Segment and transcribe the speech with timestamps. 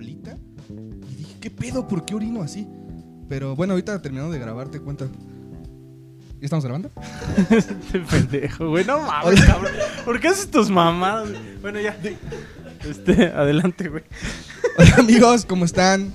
[0.00, 0.34] bolita.
[1.10, 1.86] Y dije, ¿qué pedo?
[1.86, 2.66] ¿Por qué orino así?
[3.28, 5.10] Pero bueno, ahorita terminando de grabar, te cuento.
[6.40, 6.90] ¿Ya estamos grabando?
[7.50, 8.86] Este pendejo, güey.
[8.86, 9.72] No mames, cabrón.
[10.06, 11.28] ¿Por qué haces tus mamadas?
[11.60, 11.98] Bueno, ya.
[12.88, 14.04] Este, adelante, güey.
[14.78, 16.14] Hola amigos, ¿cómo están?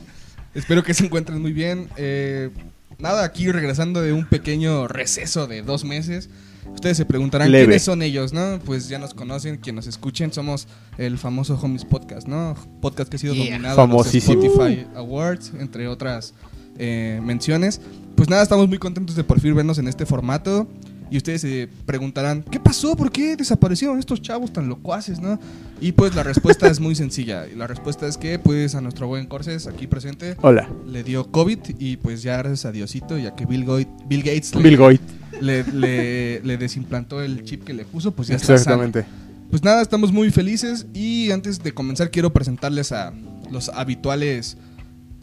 [0.55, 1.89] Espero que se encuentren muy bien.
[1.95, 2.49] Eh,
[2.97, 6.31] nada, aquí regresando de un pequeño receso de dos meses.
[6.73, 7.65] Ustedes se preguntarán Leve.
[7.65, 8.59] quiénes son ellos, ¿no?
[8.65, 10.67] Pues ya nos conocen, quienes nos escuchen, somos
[10.97, 12.55] el famoso Homies Podcast, ¿no?
[12.81, 13.45] Podcast que ha sido Yeah.
[13.51, 14.13] nominado a los.
[14.15, 16.33] Spotify Awards, entre otras
[16.77, 17.79] eh, menciones.
[18.15, 20.67] Pues nada, estamos muy contentos de por fin vernos en este formato.
[21.11, 22.95] Y ustedes se preguntarán, ¿qué pasó?
[22.95, 25.39] ¿Por qué desaparecieron estos chavos tan locuaces, no?
[25.79, 27.45] Y pues la respuesta es muy sencilla.
[27.47, 30.67] Y la respuesta es que, pues, a nuestro buen Corses, aquí presente, Hola.
[30.87, 34.51] le dio COVID y pues ya gracias a Diosito, ya que Bill, Goit- Bill Gates
[34.55, 34.99] Bill.
[35.41, 38.83] Le, le- le desimplantó el chip que le puso, pues ya está sano.
[38.83, 39.05] Exactamente.
[39.49, 43.13] Pues nada, estamos muy felices y antes de comenzar quiero presentarles a
[43.51, 44.57] los habituales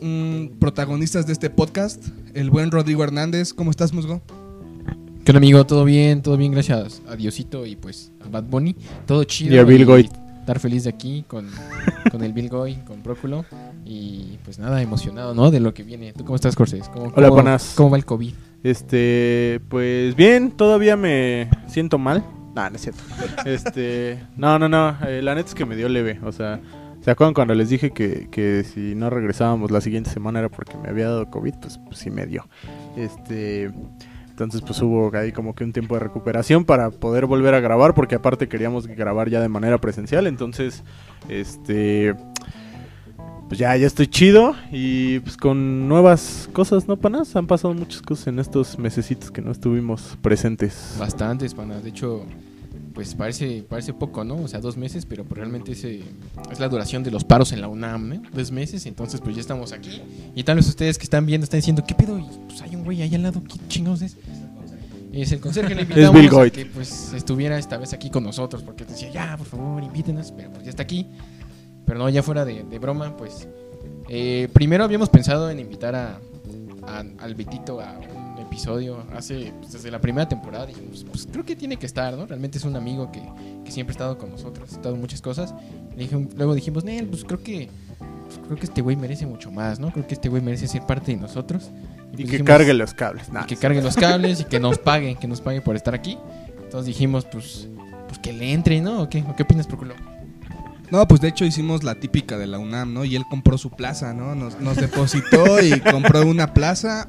[0.00, 3.52] mm, protagonistas de este podcast, el buen Rodrigo Hernández.
[3.52, 4.22] ¿Cómo estás, Musgo?
[5.24, 5.64] ¿Qué onda, amigo?
[5.66, 6.22] ¿Todo bien?
[6.22, 6.52] ¿Todo bien?
[6.52, 8.74] Gracias a Diosito y pues a Bad Bunny.
[9.06, 9.54] Todo chido.
[9.54, 10.10] Y a Bill Goit.
[10.40, 11.48] Estar feliz de aquí con,
[12.10, 13.44] con el Bill Goy, con Próculo.
[13.84, 15.52] Y pues nada, emocionado, ¿no?
[15.52, 16.12] De lo que viene.
[16.12, 16.88] ¿Tú cómo estás, Cortés?
[16.88, 17.58] ¿Cómo, Hola.
[17.76, 18.32] ¿Cómo va el COVID?
[18.62, 22.24] Este, pues bien, todavía me siento mal.
[22.54, 23.02] No, no es cierto.
[23.44, 24.96] Este, no, no, no.
[25.06, 26.20] eh, la neta es que me dio leve.
[26.22, 26.60] O sea,
[27.00, 30.76] ¿se acuerdan cuando les dije que, que si no regresábamos la siguiente semana era porque
[30.76, 31.54] me había dado COVID?
[31.60, 32.46] Pues, pues sí me dio.
[32.96, 33.72] Este,
[34.30, 37.94] entonces pues hubo ahí como que un tiempo de recuperación para poder volver a grabar
[37.94, 40.26] porque aparte queríamos grabar ya de manera presencial.
[40.26, 40.84] Entonces,
[41.28, 42.14] este,
[43.52, 47.36] pues ya, ya estoy chido y pues con nuevas cosas, ¿no, panas?
[47.36, 50.94] Han pasado muchas cosas en estos mesecitos que no estuvimos presentes.
[50.98, 51.78] Bastantes, pana.
[51.78, 52.24] De hecho,
[52.94, 54.36] pues parece, parece poco, ¿no?
[54.36, 56.00] O sea, dos meses, pero pues, realmente ese
[56.50, 58.22] es la duración de los paros en la UNAM, ¿no?
[58.32, 60.00] Dos meses, entonces pues ya estamos aquí.
[60.34, 62.18] Y tal vez ustedes que están viendo están diciendo, ¿qué pedo?
[62.18, 64.16] Y, pues hay un güey ahí al lado, ¿qué chingados es?
[65.12, 68.62] Es el conserje, le invitamos Bill a que pues estuviera esta vez aquí con nosotros,
[68.62, 71.06] porque decía, ya, por favor, invítenos, pero pues ya está aquí.
[71.86, 73.48] Pero no, ya fuera de, de broma, pues
[74.08, 76.18] eh, primero habíamos pensado en invitar a,
[76.86, 80.66] a- al Betito a un episodio hace pues, desde la primera temporada.
[80.66, 82.26] Dijimos, pues creo que tiene que estar, ¿no?
[82.26, 83.22] Realmente es un amigo que,
[83.64, 85.54] que siempre ha estado con nosotros, ha estado en muchas cosas.
[85.96, 87.68] Le dije- luego dijimos, Nel, pues creo que
[88.26, 89.90] pues, creo que este güey merece mucho más, ¿no?
[89.90, 91.70] Creo que este güey merece ser parte de nosotros.
[91.70, 93.30] Y pues que dijimos, cargue los cables.
[93.32, 95.94] Nah, y que cargue los cables y que nos pague, que nos pague por estar
[95.94, 96.18] aquí.
[96.62, 97.68] Entonces dijimos, pues,
[98.06, 99.02] pues que le entre, ¿no?
[99.02, 99.94] ¿O qué, ¿O qué opinas, Proculo?
[100.92, 103.06] No, pues de hecho hicimos la típica de la UNAM, ¿no?
[103.06, 104.34] Y él compró su plaza, ¿no?
[104.34, 107.08] Nos, nos depositó y compró una plaza.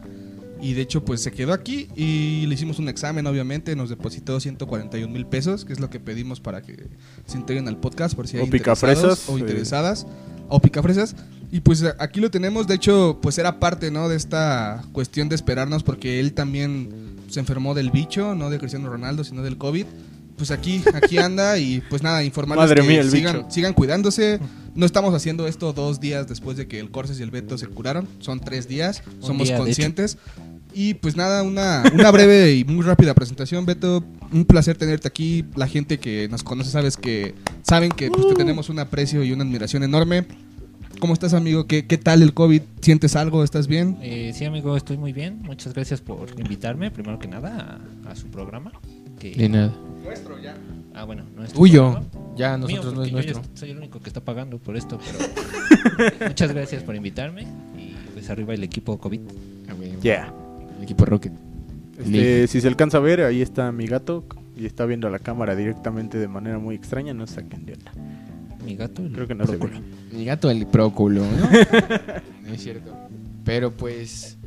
[0.61, 3.75] Y de hecho, pues se quedó aquí y le hicimos un examen, obviamente.
[3.75, 6.87] Nos depositó 141 mil pesos, que es lo que pedimos para que
[7.25, 9.39] se integren al podcast, por si hay O picafresas, interesados o eh.
[9.41, 10.07] interesadas.
[10.47, 11.17] O picafresas.
[11.51, 12.67] Y pues aquí lo tenemos.
[12.67, 14.07] De hecho, pues era parte, ¿no?
[14.07, 18.87] De esta cuestión de esperarnos, porque él también se enfermó del bicho, no de Cristiano
[18.87, 19.87] Ronaldo, sino del COVID.
[20.37, 23.47] Pues aquí, aquí anda y pues nada, informarles Madre que mía, el sigan, bicho.
[23.51, 24.39] sigan cuidándose.
[24.75, 27.67] No estamos haciendo esto dos días después de que el Corses y el Beto se
[27.67, 28.07] curaron.
[28.19, 29.03] Son tres días.
[29.17, 30.17] Un Somos día, de conscientes.
[30.73, 34.03] Y pues nada, una, una breve y muy rápida presentación, Beto.
[34.31, 35.45] Un placer tenerte aquí.
[35.55, 39.31] La gente que nos conoce sabes que saben que pues, te tenemos un aprecio y
[39.31, 40.25] una admiración enorme.
[40.99, 41.67] ¿Cómo estás, amigo?
[41.67, 42.61] ¿Qué, qué tal el COVID?
[42.81, 43.43] ¿Sientes algo?
[43.43, 43.97] ¿Estás bien?
[44.01, 45.41] Eh, sí, amigo, estoy muy bien.
[45.43, 48.71] Muchas gracias por invitarme, primero que nada, a, a su programa.
[49.19, 49.73] Que, De nada.
[50.03, 50.55] Nuestro ya.
[50.93, 52.01] Ah, bueno, no es tu Tuyo.
[52.35, 53.41] Ya Mío, nosotros no es yo nuestro.
[53.53, 57.43] soy el único que está pagando por esto, pero muchas gracias por invitarme.
[57.77, 59.21] Y pues arriba el equipo COVID.
[59.69, 60.33] Ah, Yeah.
[60.77, 61.33] El equipo Rocket.
[61.97, 64.25] Este, si se alcanza a ver, ahí está mi gato
[64.57, 67.13] y está viendo a la cámara directamente de manera muy extraña.
[67.13, 67.91] No saquen de onda.
[68.65, 69.01] Mi gato.
[69.03, 69.79] el Creo que no Próculo.
[70.11, 71.49] Mi gato el próculo, ¿no?
[72.47, 72.93] no es cierto.
[73.43, 74.37] Pero pues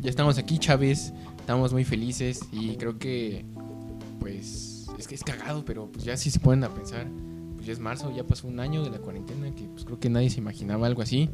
[0.00, 1.12] ya estamos aquí, Chávez.
[1.38, 3.44] Estamos muy felices y creo que
[4.18, 4.65] pues
[4.98, 7.06] es que es cagado, pero pues ya si se ponen a pensar,
[7.54, 10.10] pues ya es marzo, ya pasó un año de la cuarentena que pues creo que
[10.10, 11.30] nadie se imaginaba algo así.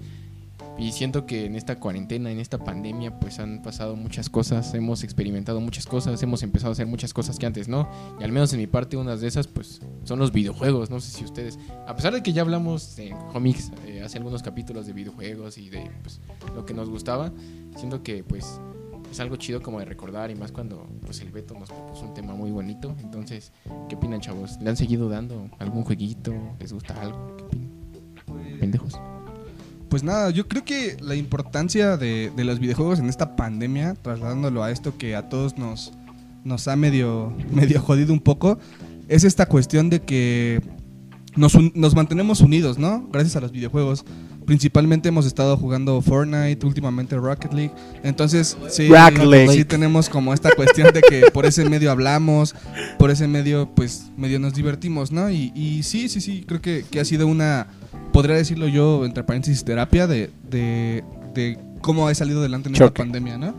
[0.79, 5.05] Y siento que en esta cuarentena, en esta pandemia, pues han pasado muchas cosas, hemos
[5.05, 7.88] experimentado muchas cosas, hemos empezado a hacer muchas cosas que antes no.
[8.19, 10.88] Y al menos en mi parte, unas de esas, pues son los videojuegos.
[10.88, 14.43] No sé si ustedes a pesar de que ya hablamos en Comics eh, hace algunos
[14.43, 16.20] capítulos de videojuegos y de pues,
[16.55, 17.32] lo que nos gustaba,
[17.76, 18.59] siento que pues
[19.12, 22.14] es algo chido como de recordar y más cuando pues el Beto nos propuso un
[22.14, 22.94] tema muy bonito.
[23.00, 23.53] Entonces,
[23.88, 24.59] ¿qué opinan chavos?
[24.61, 26.35] ¿Le han seguido dando algún jueguito?
[26.59, 27.37] ¿Les gusta algo?
[27.37, 28.59] ¿Qué opinan?
[28.59, 28.99] Pendejos.
[29.88, 34.62] Pues nada, yo creo que la importancia de, de los videojuegos en esta pandemia, trasladándolo
[34.62, 35.93] a esto que a todos nos,
[36.44, 38.59] nos ha medio, medio jodido un poco,
[39.09, 40.62] es esta cuestión de que
[41.37, 43.06] nos, un- nos mantenemos unidos, ¿no?
[43.12, 44.06] Gracias a los videojuegos.
[44.52, 47.72] Principalmente hemos estado jugando Fortnite, últimamente Rocket League.
[48.02, 49.49] Entonces, sí, Rocket League.
[49.49, 52.54] sí tenemos como esta cuestión de que por ese medio hablamos,
[52.99, 55.31] por ese medio, pues, medio nos divertimos, ¿no?
[55.31, 57.66] Y, y sí, sí, sí, creo que, que ha sido una,
[58.12, 61.02] podría decirlo yo, entre paréntesis, terapia de, de,
[61.32, 63.54] de cómo he salido adelante en esta pandemia, ¿no?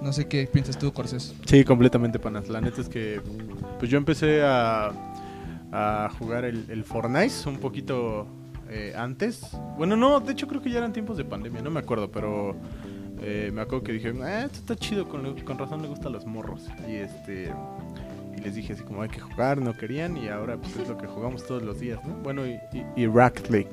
[0.00, 1.34] No sé qué piensas tú, Corsés.
[1.44, 2.48] Sí, completamente, panas.
[2.48, 3.20] La neta es que
[3.80, 4.92] pues yo empecé a,
[5.72, 8.28] a jugar el, el Fortnite un poquito
[8.70, 9.42] eh, antes.
[9.76, 12.56] Bueno, no, de hecho creo que ya eran tiempos de pandemia, no me acuerdo, pero
[13.20, 16.24] eh, me acuerdo que dije, eh, esto está chido, con, con razón me gustan los
[16.24, 16.68] morros.
[16.88, 17.52] Y este
[18.36, 20.96] y les dije así como hay que jugar, no querían y ahora pues es lo
[20.96, 22.14] que jugamos todos los días, ¿no?
[22.14, 23.68] Bueno, y, y, y Rocket League.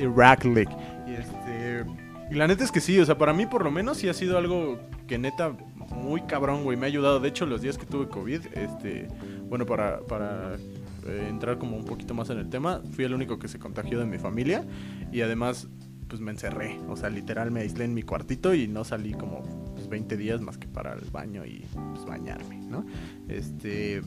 [0.00, 0.76] Y Rocket League.
[1.06, 1.84] Y este.
[2.30, 4.14] Y la neta es que sí, o sea, para mí por lo menos sí ha
[4.14, 5.54] sido algo que neta
[5.90, 6.76] muy cabrón, güey.
[6.76, 7.20] Me ha ayudado.
[7.20, 9.08] De hecho, los días que tuve COVID, este.
[9.48, 10.00] Bueno, para.
[10.00, 10.56] para
[11.08, 13.98] eh, entrar como un poquito más en el tema, fui el único que se contagió
[13.98, 14.64] de mi familia.
[15.12, 15.68] Y además,
[16.08, 16.78] pues me encerré.
[16.88, 19.42] O sea, literal me aislé en mi cuartito y no salí como
[19.74, 22.84] pues, 20 días más que para el baño y pues bañarme, ¿no?
[23.28, 24.02] Este.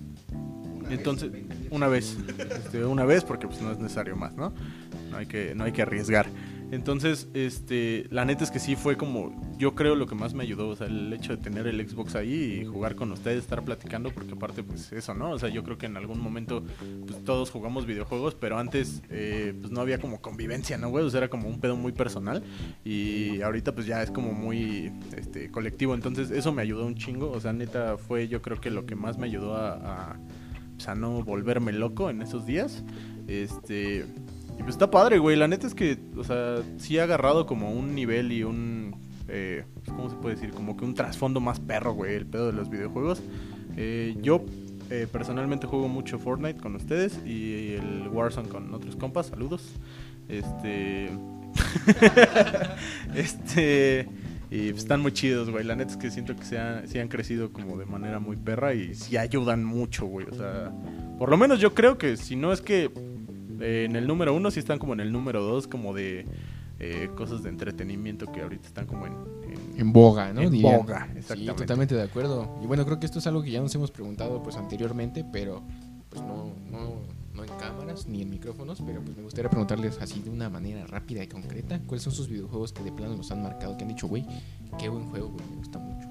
[0.89, 1.31] Entonces,
[1.69, 4.51] una vez, este, una vez porque pues no es necesario más, ¿no?
[5.09, 6.27] No hay que, no hay que arriesgar.
[6.71, 10.43] Entonces, este, la neta es que sí fue como, yo creo lo que más me
[10.43, 13.63] ayudó, o sea, el hecho de tener el Xbox ahí y jugar con ustedes, estar
[13.65, 15.31] platicando, porque aparte, pues eso, ¿no?
[15.31, 16.63] O sea, yo creo que en algún momento,
[17.05, 21.03] pues todos jugamos videojuegos, pero antes, eh, pues no había como convivencia, ¿no, güey?
[21.03, 22.41] O sea, era como un pedo muy personal
[22.85, 27.31] y ahorita, pues ya es como muy, este, colectivo, entonces eso me ayudó un chingo,
[27.31, 30.19] o sea, neta, fue yo creo que lo que más me ayudó a, a,
[30.77, 32.81] pues, a no volverme loco en esos días,
[33.27, 34.05] este...
[34.63, 35.35] Pues está padre, güey.
[35.35, 38.95] La neta es que, o sea, sí ha agarrado como un nivel y un.
[39.27, 40.51] Eh, ¿Cómo se puede decir?
[40.51, 43.21] Como que un trasfondo más perro, güey, el pedo de los videojuegos.
[43.77, 44.43] Eh, yo
[44.89, 49.27] eh, personalmente juego mucho Fortnite con ustedes y el Warzone con otros compas.
[49.27, 49.73] Saludos.
[50.27, 51.09] Este.
[53.15, 54.07] este.
[54.49, 55.63] Y pues, están muy chidos, güey.
[55.63, 58.35] La neta es que siento que se han, sí han crecido como de manera muy
[58.35, 60.27] perra y sí ayudan mucho, güey.
[60.29, 60.73] O sea,
[61.17, 62.91] por lo menos yo creo que si no es que
[63.61, 66.25] eh, en el número uno, sí están como en el número dos, como de
[66.79, 70.41] eh, cosas de entretenimiento que ahorita están como en, en- En boga, ¿no?
[70.41, 70.77] en Diría.
[70.77, 71.07] boga.
[71.13, 71.53] Sí, Exactamente.
[71.63, 72.59] totalmente de acuerdo.
[72.63, 75.61] Y bueno, creo que esto es algo que ya nos hemos preguntado pues anteriormente, pero
[76.09, 76.95] pues no, no,
[77.33, 80.85] no en cámaras ni en micrófonos, pero pues me gustaría preguntarles así de una manera
[80.87, 83.89] rápida y concreta, ¿cuáles son sus videojuegos que de plano los han marcado, que han
[83.89, 84.25] dicho, güey,
[84.77, 86.07] qué buen juego, güey, me gusta mucho?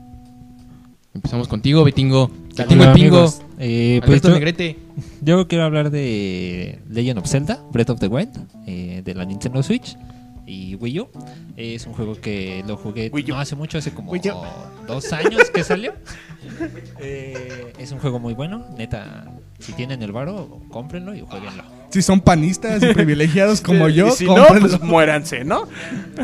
[1.14, 1.82] Empezamos contigo.
[1.84, 2.84] Betingo, Hola, Betingo.
[2.84, 3.42] amigos.
[3.58, 4.78] Eh, pues Alberto yo, Negrete.
[5.22, 8.30] yo quiero hablar de Legend of Zelda, Breath of the Wild,
[8.66, 9.96] eh, de la Nintendo Switch
[10.50, 11.08] y Wii U.
[11.56, 14.12] Es un juego que lo jugué no hace mucho, hace como
[14.86, 15.94] dos años que salió.
[16.98, 19.26] Eh, es un juego muy bueno, neta.
[19.60, 21.62] Si tienen el varo, cómprenlo y jueguenlo.
[21.90, 25.68] Si son panistas y privilegiados como yo, y si no, pues muéranse, ¿no?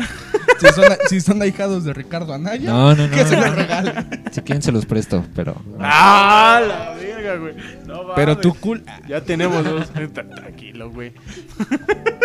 [0.59, 3.15] si, son, si son ahijados de Ricardo Anaya, No, no, no.
[3.15, 3.45] que se no.
[3.45, 4.23] los regalen.
[4.31, 5.77] Si quieren se los presto, pero no.
[5.81, 7.53] ¡Ah, la verga, güey!
[7.85, 8.83] No Pero tú cool.
[9.07, 9.93] Ya tenemos dos.
[9.93, 11.13] Tra- Tranquilo, güey.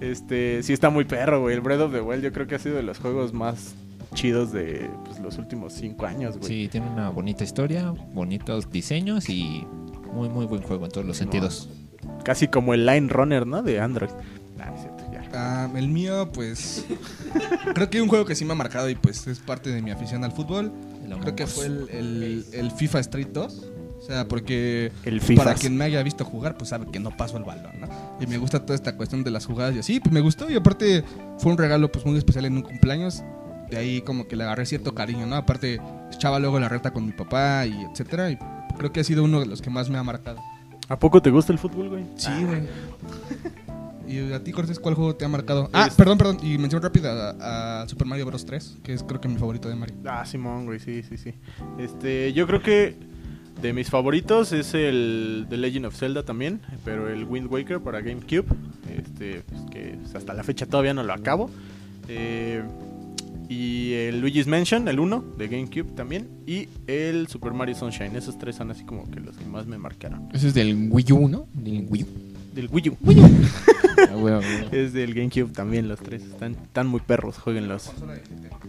[0.00, 1.54] este, sí está muy perro, güey.
[1.54, 3.74] El Breath of the Wild yo creo que ha sido de los juegos más
[4.14, 6.48] chidos de pues, los últimos cinco años, güey.
[6.48, 9.66] Sí, tiene una bonita historia, bonitos diseños y
[10.12, 11.68] muy muy buen juego en todos los sentidos.
[12.24, 13.62] Casi como el Line Runner, ¿no?
[13.62, 14.10] De Android.
[14.56, 15.28] Nah, es cierto, ya.
[15.34, 16.86] Ah, el mío, pues.
[17.74, 19.90] creo que un juego que sí me ha marcado y pues es parte de mi
[19.90, 20.72] afición al fútbol.
[21.04, 23.67] El Creo que fue el, el- el FIFA Street 2.
[23.98, 27.36] O sea, porque El para quien me haya visto jugar, pues sabe que no paso
[27.36, 27.88] el balón, ¿no?
[28.20, 30.54] Y me gusta toda esta cuestión de las jugadas y así, pues me gustó y
[30.54, 31.04] aparte
[31.38, 33.22] fue un regalo pues muy especial en un cumpleaños.
[33.70, 35.36] De ahí como que le agarré cierto cariño, ¿no?
[35.36, 35.78] Aparte
[36.12, 38.38] echaba luego la reta con mi papá y etcétera y
[38.78, 40.38] creo que ha sido uno de los que más me ha marcado.
[40.88, 42.06] ¿A poco te gusta el fútbol, güey?
[42.16, 42.62] Sí, güey.
[44.06, 45.68] ¿Y a ti, Cortés, cuál juego te ha marcado?
[45.74, 46.38] Ah, Es- perdón, perdón.
[46.42, 48.46] Y mención rápida a, a Super Mario Bros.
[48.46, 49.96] 3, que es creo que mi favorito de Mario.
[50.06, 51.34] Ah, Simón, güey, sí, sí, sí.
[51.78, 52.96] Este, yo creo que
[53.60, 58.00] de mis favoritos es el The Legend of Zelda también, pero el Wind Waker para
[58.00, 58.46] GameCube,
[58.96, 61.50] este, pues, que hasta la fecha todavía no lo acabo.
[62.08, 62.62] Eh,
[63.48, 68.14] y el Luigi's Mansion, el 1 de GameCube también, y el Super Mario Sunshine.
[68.14, 70.28] Esos tres son así como que los que más me marcaron.
[70.32, 71.46] Ese es del Wii U, ¿no?
[71.54, 72.06] Del Wii U.
[72.54, 72.96] Del Wii U.
[74.00, 74.68] Ah, ah.
[74.70, 76.22] Es del GameCube también los tres.
[76.22, 77.90] Están, están muy perros, jueguenlos.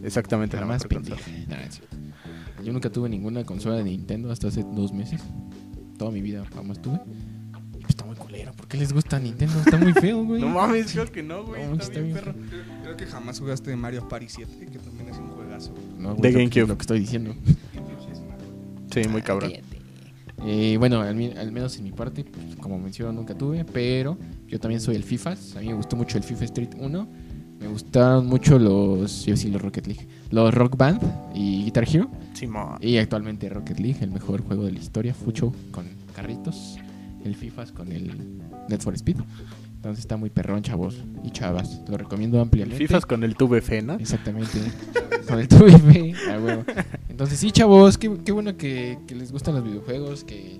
[0.04, 0.88] Exactamente, la La más
[2.64, 5.22] Yo nunca tuve ninguna consola de Nintendo hasta hace dos meses.
[5.98, 7.00] Toda mi vida jamás tuve.
[7.78, 8.52] Y pues está muy culero.
[8.54, 9.60] ¿Por qué les gusta Nintendo?
[9.60, 10.42] Está muy feo, güey.
[10.42, 11.66] No mames, creo que no, güey.
[11.66, 12.36] No, está, está bien, bien perro.
[12.84, 15.74] Creo que jamás jugaste Mario Party 7, que también es un juegazo.
[15.98, 16.62] No, De güey, creo que GameCube.
[16.64, 17.36] es Lo que estoy diciendo.
[18.92, 19.52] Sí, muy cabrón.
[20.46, 24.60] Eh, bueno, al, al menos en mi parte, pues, como menciono, nunca tuve, pero yo
[24.60, 25.32] también soy el FIFA.
[25.32, 27.08] A mí me gustó mucho el FIFA Street 1
[27.60, 31.02] Me gustaron mucho los, yo sí, los Rocket League, los Rock Band
[31.36, 32.10] y Guitar Hero.
[32.34, 32.78] Simón.
[32.82, 35.86] Y actualmente Rocket League, el mejor juego de la historia, Fucho con
[36.16, 36.78] carritos,
[37.26, 38.40] el FIFA con el
[38.70, 39.18] Net for Speed.
[39.76, 41.82] Entonces está muy perrón, chavos y chavas.
[41.90, 42.86] Lo recomiendo ampliamente.
[42.86, 43.94] FIFA con el TVF, ¿no?
[43.96, 44.60] Exactamente.
[45.28, 46.30] con el TVF.
[46.30, 46.64] a huevo.
[47.08, 50.60] Entonces sí, chavos, qué, qué bueno que, que les gustan los videojuegos, que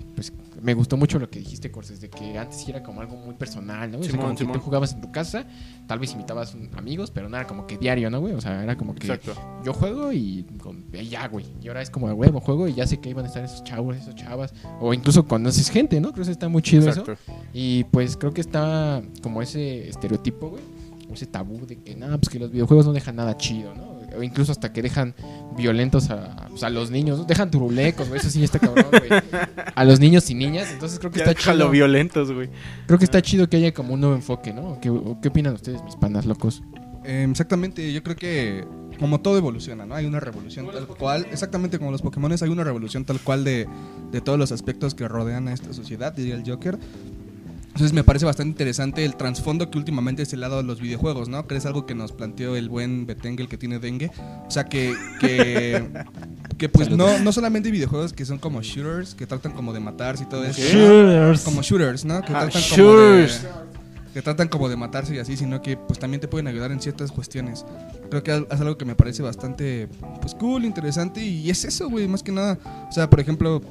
[0.60, 3.34] me gustó mucho lo que dijiste, Corses, de que antes sí era como algo muy
[3.34, 3.98] personal, ¿no?
[3.98, 4.56] O sea, Simón, como que Simón.
[4.58, 5.46] tú jugabas en tu casa,
[5.86, 8.34] tal vez invitabas amigos, pero no era como que diario, ¿no, güey?
[8.34, 9.34] O sea, era como que Exacto.
[9.64, 11.46] yo juego y, con, y ya, güey.
[11.62, 13.64] Y ahora es como de huevo, juego y ya sé que iban a estar esos
[13.64, 14.52] chavos, esos chavas.
[14.80, 16.12] O incluso conoces gente, ¿no?
[16.12, 17.04] Creo que está muy chido eso.
[17.52, 20.62] Y pues creo que está como ese estereotipo, güey.
[21.12, 23.89] Ese tabú de que, nada, pues que los videojuegos no dejan nada chido, ¿no?
[24.16, 25.14] O incluso hasta que dejan
[25.56, 27.24] violentos a, pues, a los niños, ¿no?
[27.24, 28.20] Dejan turulecos, güey.
[28.20, 29.22] Eso sí está cabrón, güey.
[29.74, 30.68] A los niños y niñas.
[30.72, 31.70] Entonces creo que Ya está déjalo chido.
[31.70, 32.48] violentos, güey.
[32.86, 34.78] Creo que está chido que haya como un nuevo enfoque, ¿no?
[34.80, 36.62] ¿Qué, qué opinan ustedes, mis panas locos?
[37.04, 38.64] Eh, exactamente, yo creo que
[38.98, 39.94] como todo evoluciona, ¿no?
[39.94, 43.66] Hay una revolución tal cual, exactamente como los Pokémon, hay una revolución tal cual de,
[44.12, 46.78] de todos los aspectos que rodean a esta sociedad, diría el Joker.
[47.72, 50.80] Entonces me parece bastante interesante el trasfondo que últimamente se le ha dado a los
[50.80, 51.46] videojuegos, ¿no?
[51.46, 54.10] Que es algo que nos planteó el buen Betengel que tiene dengue.
[54.46, 55.88] O sea, que, que,
[56.58, 60.24] que pues no, no solamente videojuegos que son como shooters, que tratan como de matarse
[60.24, 60.60] y todo eso.
[60.60, 61.42] Shooters.
[61.42, 62.20] Como shooters, ¿no?
[62.22, 63.28] Que Ah, tratan como de,
[64.12, 66.80] que tratan como de matarse y así, sino que pues también te pueden ayudar en
[66.80, 67.64] ciertas cuestiones.
[68.10, 69.88] Creo que es algo que me parece bastante
[70.20, 72.58] pues cool, interesante y es eso, güey, más que nada.
[72.88, 73.62] O sea, por ejemplo,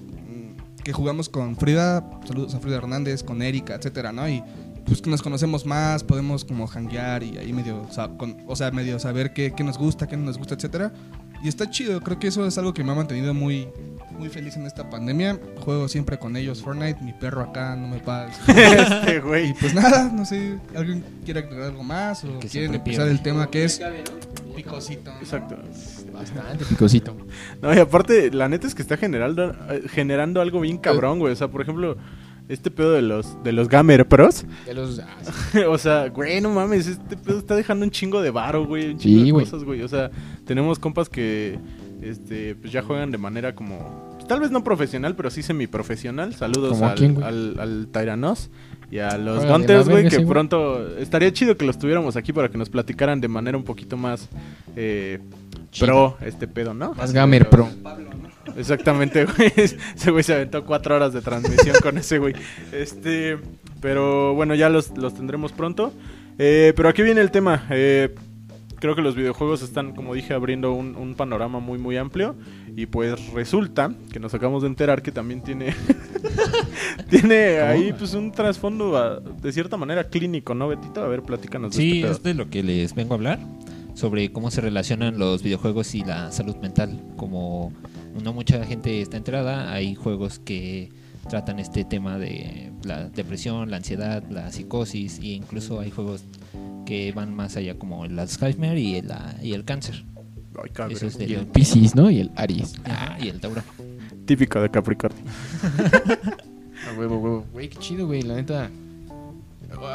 [0.83, 4.27] que jugamos con Frida, saludos a Frida Hernández, con Erika, etcétera, ¿no?
[4.29, 4.43] Y
[4.85, 8.55] pues que nos conocemos más, podemos como hanguear y ahí medio, o sea, con- o
[8.55, 10.91] sea, medio saber qué, qué nos gusta, qué no nos gusta, etcétera.
[11.43, 13.69] Y está chido, creo que eso es algo que me ha mantenido muy,
[14.17, 15.39] muy feliz en esta pandemia.
[15.63, 18.31] Juego siempre con ellos Fortnite, mi perro acá no me paga.
[18.47, 19.53] este, Y güey.
[19.53, 23.11] pues nada, no sé, ¿alguien quiere agregar algo más o quieren empezar pierde.
[23.11, 23.79] el tema que es
[24.55, 25.11] picosito?
[25.13, 25.19] ¿no?
[25.19, 25.55] Exacto.
[26.19, 27.15] Bastante picosito.
[27.61, 31.33] No, y aparte, la neta es que está generando, eh, generando algo bien cabrón, güey.
[31.33, 31.97] O sea, por ejemplo,
[32.47, 34.45] este pedo de los, de los Gamer Pros.
[34.65, 34.99] De los...
[34.99, 35.17] ah,
[35.51, 35.59] sí.
[35.67, 38.93] o sea, güey, no mames, este pedo está dejando un chingo de varo, güey.
[38.93, 39.45] Un Sí, chingo de güey.
[39.45, 39.81] cosas, güey.
[39.81, 40.09] O sea,
[40.45, 41.59] tenemos compas que
[42.01, 44.15] este, pues ya juegan de manera como.
[44.15, 46.33] pues, tal vez no profesional, pero sí semiprofesional.
[46.35, 48.49] Saludos ¿Como a al, quién, al, al Tyrannos
[48.91, 52.49] y a los la Gunters, güey, que pronto estaría chido que los tuviéramos aquí para
[52.49, 54.29] que nos platicaran de manera un poquito más
[54.75, 55.19] eh,
[55.79, 56.93] pro este pedo, ¿no?
[56.93, 57.69] Más gamer pro.
[58.57, 59.51] Exactamente, güey.
[59.55, 62.33] Ese güey se aventó cuatro horas de transmisión con ese güey.
[62.71, 63.37] Este,
[63.81, 65.93] pero bueno, ya los, los tendremos pronto.
[66.39, 67.67] Eh, pero aquí viene el tema.
[67.69, 68.15] Eh,
[68.79, 72.35] creo que los videojuegos están, como dije, abriendo un, un panorama muy, muy amplio.
[72.75, 75.73] Y pues resulta que nos acabamos de enterar que también tiene,
[77.09, 81.01] tiene ahí pues un trasfondo ah, de cierta manera clínico, ¿no, Betito?
[81.03, 82.11] A ver, platícanos de Sí, este pedo.
[82.13, 83.39] es de lo que les vengo a hablar,
[83.95, 87.01] sobre cómo se relacionan los videojuegos y la salud mental.
[87.17, 87.73] Como
[88.23, 90.89] no mucha gente está enterada, hay juegos que
[91.27, 96.23] tratan este tema de la depresión, la ansiedad, la psicosis e incluso hay juegos
[96.85, 100.05] que van más allá como el Alzheimer y el, ah, y el cáncer.
[100.61, 100.95] Ay, cabrón.
[100.97, 102.09] Eso es de Y el Pisces, ¿no?
[102.09, 102.75] Y el Aries.
[103.21, 103.61] Y el Tauro.
[104.25, 105.23] Típico de Capricornio.
[106.87, 107.45] A huevo, huevo.
[107.51, 108.69] Güey, qué chido, güey, la neta.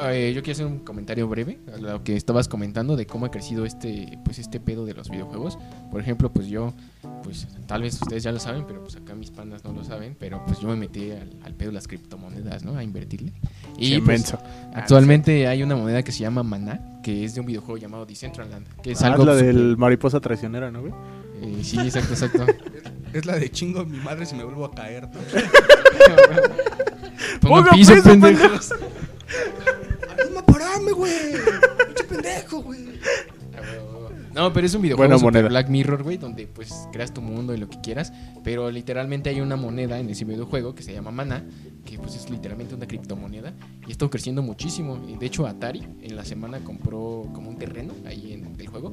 [0.06, 3.30] Eh, yo quiero hacer un comentario breve a lo que estabas comentando de cómo ha
[3.30, 5.58] crecido este pues este pedo de los videojuegos.
[5.90, 6.72] Por ejemplo, pues yo
[7.22, 10.16] pues tal vez ustedes ya lo saben, pero pues acá mis pandas no lo saben,
[10.18, 12.76] pero pues yo me metí al, al pedo de las criptomonedas, ¿no?
[12.76, 13.32] A invertirle.
[13.78, 14.34] Y pues,
[14.74, 18.66] actualmente hay una moneda que se llama Maná, que es de un videojuego llamado Decentraland,
[18.82, 20.92] que es Ah, algo la del mariposa traicionera, ¿no, güey?
[21.42, 22.46] eh, sí, exacto, exacto.
[23.12, 25.08] Es la de chingo mi madre si me vuelvo a caer.
[27.40, 28.72] Ponga piso, pendejos.
[31.04, 31.86] ¡Ayúdame pararme, güey!
[31.86, 33.00] ¡Pinche pendejo, güey!
[34.34, 35.48] No, pero es un videojuego super moneda.
[35.48, 39.40] Black Mirror, güey, donde pues creas tu mundo y lo que quieras, pero literalmente hay
[39.40, 41.44] una moneda en ese videojuego que se llama Mana,
[41.84, 43.54] que pues es literalmente una criptomoneda
[43.86, 44.96] y está creciendo muchísimo.
[44.96, 48.92] De hecho Atari en la semana compró como un terreno ahí en el juego.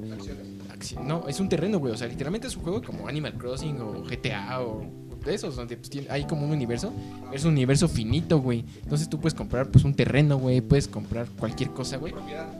[1.03, 4.03] No, es un terreno, güey, o sea, literalmente es un juego como Animal Crossing o
[4.03, 4.85] GTA o
[5.23, 6.91] de esos, donde pues, tiene- hay como un universo,
[7.31, 8.63] es un universo finito, güey.
[8.83, 12.13] Entonces tú puedes comprar pues un terreno, güey, puedes comprar cualquier cosa, güey.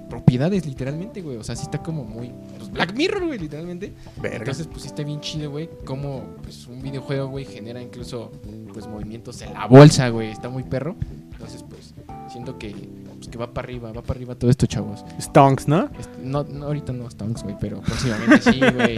[0.10, 1.38] Propiedades, literalmente, güey.
[1.38, 2.32] O sea, sí está como muy.
[2.58, 3.94] Pues Black Mirror, güey, literalmente.
[4.22, 4.38] Verga.
[4.38, 5.70] Entonces, pues sí está bien chido, güey.
[5.86, 8.32] Como pues un videojuego, güey, genera incluso
[8.74, 10.30] pues movimientos en la bolsa, güey.
[10.32, 10.96] Está muy perro.
[11.32, 11.94] Entonces, pues,
[12.32, 12.76] siento que,
[13.22, 15.06] pues, que va para arriba, va para arriba todo esto, chavos.
[15.20, 15.90] Stonks, ¿no?
[16.24, 18.96] No, no, ahorita no Stonks, güey, pero próximamente sí, güey.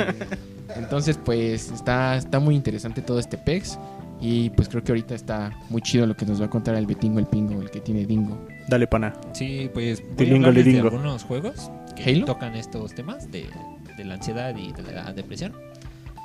[0.77, 3.77] Entonces, pues, está, está muy interesante todo este PEX.
[4.21, 6.85] Y pues creo que ahorita está muy chido lo que nos va a contar el
[6.85, 8.37] Betingo, el Pingo, el que tiene Dingo.
[8.69, 9.13] Dale, pana.
[9.33, 12.25] Sí, pues voy a hablarles de algunos juegos que ¿Halo?
[12.25, 13.49] tocan estos temas de,
[13.97, 15.51] de la ansiedad y de la depresión.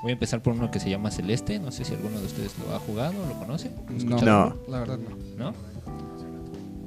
[0.02, 1.58] Voy a empezar por uno que se llama Celeste.
[1.58, 3.72] No sé si alguno de ustedes lo ha jugado o lo conoce.
[4.06, 4.24] ¿Lo ha No?
[4.24, 4.56] No.
[4.68, 5.50] la verdad no.
[5.50, 5.54] ¿no?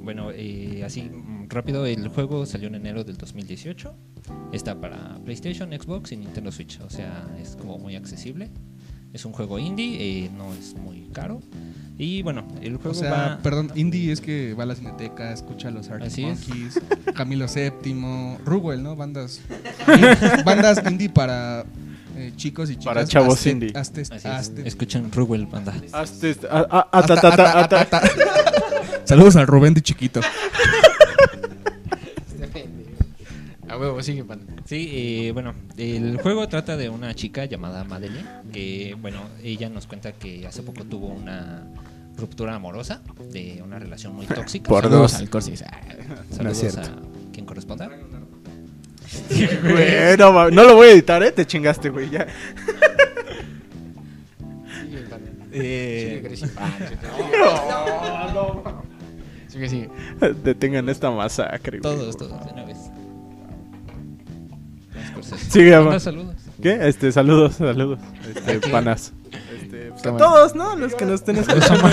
[0.02, 3.94] Bueno, eh, así mm, rápido, el juego salió en enero del 2018.
[4.52, 6.80] Está para PlayStation, Xbox y Nintendo Switch.
[6.80, 8.50] O sea, es como muy accesible.
[9.12, 11.40] Es un juego indie, eh, no es muy caro.
[11.98, 13.38] Y bueno, el juego O sea, va...
[13.42, 16.48] perdón, indie es que va a la cineteca, escucha a los Arctic es.
[16.48, 16.80] Monkeys,
[17.14, 18.96] Camilo VII, Rugal, ¿no?
[18.96, 19.40] Bandas
[20.46, 21.66] bandas indie para
[22.16, 22.86] eh, chicos y chicas.
[22.86, 23.68] Para chavos Aste- indie.
[23.68, 24.10] es.
[24.10, 25.74] aste- Escuchen Rugal, banda.
[29.12, 30.20] Saludos al Rubén de chiquito.
[33.68, 34.40] A huevo, sigue, pan.
[34.64, 39.86] Sí, eh, bueno, el juego trata de una chica llamada Madeline, que, bueno, ella nos
[39.86, 41.62] cuenta que hace poco tuvo una
[42.16, 44.66] ruptura amorosa de una relación muy tóxica.
[44.70, 45.20] Por Saludos dos.
[45.20, 45.62] al Corsis.
[45.62, 46.80] Ah, No es Saludos cierto.
[46.80, 47.90] a quien corresponda.
[49.28, 51.32] Güey, no, ma- no lo voy a editar, ¿eh?
[51.32, 52.08] Te chingaste, güey.
[52.08, 52.26] Ya.
[54.84, 55.20] Sigue, pan.
[55.52, 56.48] Eh, Sigue, Gracie.
[56.56, 56.78] Ah,
[59.52, 59.90] Sigue, sigue.
[60.44, 61.82] Detengan esta masacre, güey.
[61.82, 62.78] todos, todos, de una vez.
[65.50, 65.98] Sigue, ama.
[66.00, 66.36] saludos.
[66.62, 66.78] ¿Qué?
[66.88, 67.98] Este, saludos, saludos.
[68.34, 69.12] Este, panas.
[69.60, 70.74] Este, pues, a todos, ¿no?
[70.76, 71.88] Los que nos estén escuchando.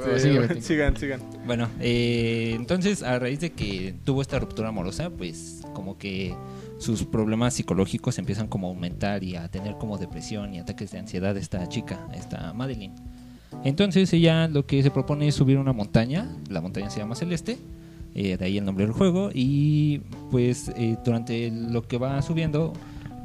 [0.00, 0.62] Sigue, Este, Betín.
[0.62, 1.20] sigan, sigan.
[1.46, 6.34] Bueno, eh, entonces a raíz de que tuvo esta ruptura amorosa, pues como que
[6.78, 10.98] sus problemas psicológicos empiezan como a aumentar y a tener como depresión y ataques de
[11.00, 12.94] ansiedad esta chica, esta Madeline.
[13.64, 17.58] Entonces ella lo que se propone es subir una montaña, la montaña se llama Celeste,
[18.14, 22.72] eh, de ahí el nombre del juego, y pues eh, durante lo que va subiendo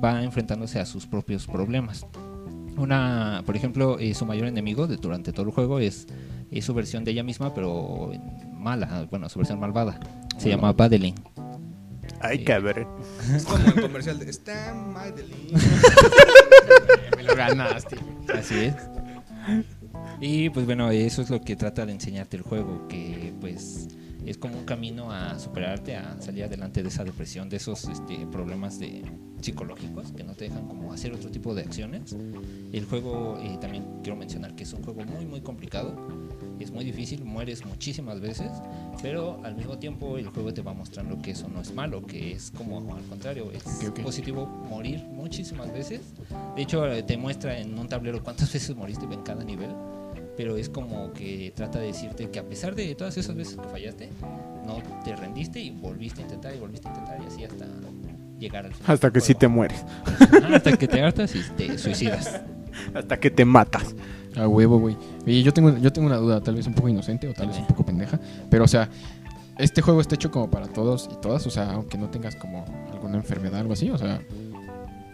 [0.04, 2.06] va enfrentándose a sus propios problemas.
[2.78, 6.08] Una, por ejemplo, eh, su mayor enemigo de, durante todo el juego es,
[6.52, 8.12] es su versión de ella misma, pero
[8.54, 10.00] mala, bueno, su versión malvada.
[10.38, 11.16] Se llama Badeline.
[12.20, 12.88] Ay, cabrón.
[13.34, 15.54] Es como el comercial de Stan Madeline.
[17.18, 17.98] Me lo ganaste.
[18.34, 18.76] Así es.
[20.22, 23.88] Y pues bueno, eso es lo que trata de enseñarte el juego, que pues
[24.26, 28.26] es como un camino a superarte, a salir adelante de esa depresión, de esos este,
[28.28, 29.04] problemas de
[29.42, 32.16] psicológicos que no te dejan como hacer otro tipo de acciones.
[32.74, 35.96] El juego eh, también quiero mencionar que es un juego muy muy complicado,
[36.60, 38.50] es muy difícil, mueres muchísimas veces,
[39.04, 42.32] pero al mismo tiempo el juego te va mostrando que eso no es malo, que
[42.32, 44.00] es como al contrario, es Ok, ok.
[44.02, 46.02] positivo morir muchísimas veces.
[46.56, 49.70] De hecho, eh, te muestra en un tablero cuántas veces moriste en cada nivel.
[50.38, 53.68] Pero es como que trata de decirte que a pesar de todas esas veces que
[53.68, 54.10] fallaste,
[54.66, 57.66] no te rendiste y volviste a intentar y volviste a intentar y así hasta
[58.40, 58.92] llegar al final.
[58.92, 59.84] Hasta que sí te mueres.
[60.06, 62.42] Ajá, hasta que te hartas y te suicidas.
[62.94, 63.96] Hasta que te matas.
[64.36, 64.98] A huevo, güey.
[65.26, 67.58] Y yo tengo, yo tengo una duda, tal vez un poco inocente o tal vez
[67.58, 68.20] un poco pendeja.
[68.50, 68.90] Pero, o sea,
[69.58, 71.48] este juego está hecho como para todos y todas.
[71.48, 73.90] O sea, aunque no tengas como alguna enfermedad o algo así.
[73.90, 74.22] O sea,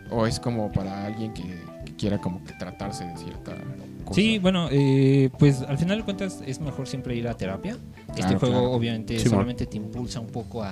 [0.10, 1.44] o es como para alguien que,
[1.86, 3.56] que quiera como que tratarse de cierta
[4.12, 4.22] cosa.
[4.22, 7.78] Sí, bueno, eh, pues al final de cuentas es mejor siempre ir a terapia.
[8.10, 8.72] Este Claro, juego claro.
[8.72, 9.32] obviamente Simón.
[9.32, 10.72] solamente te impulsa un poco a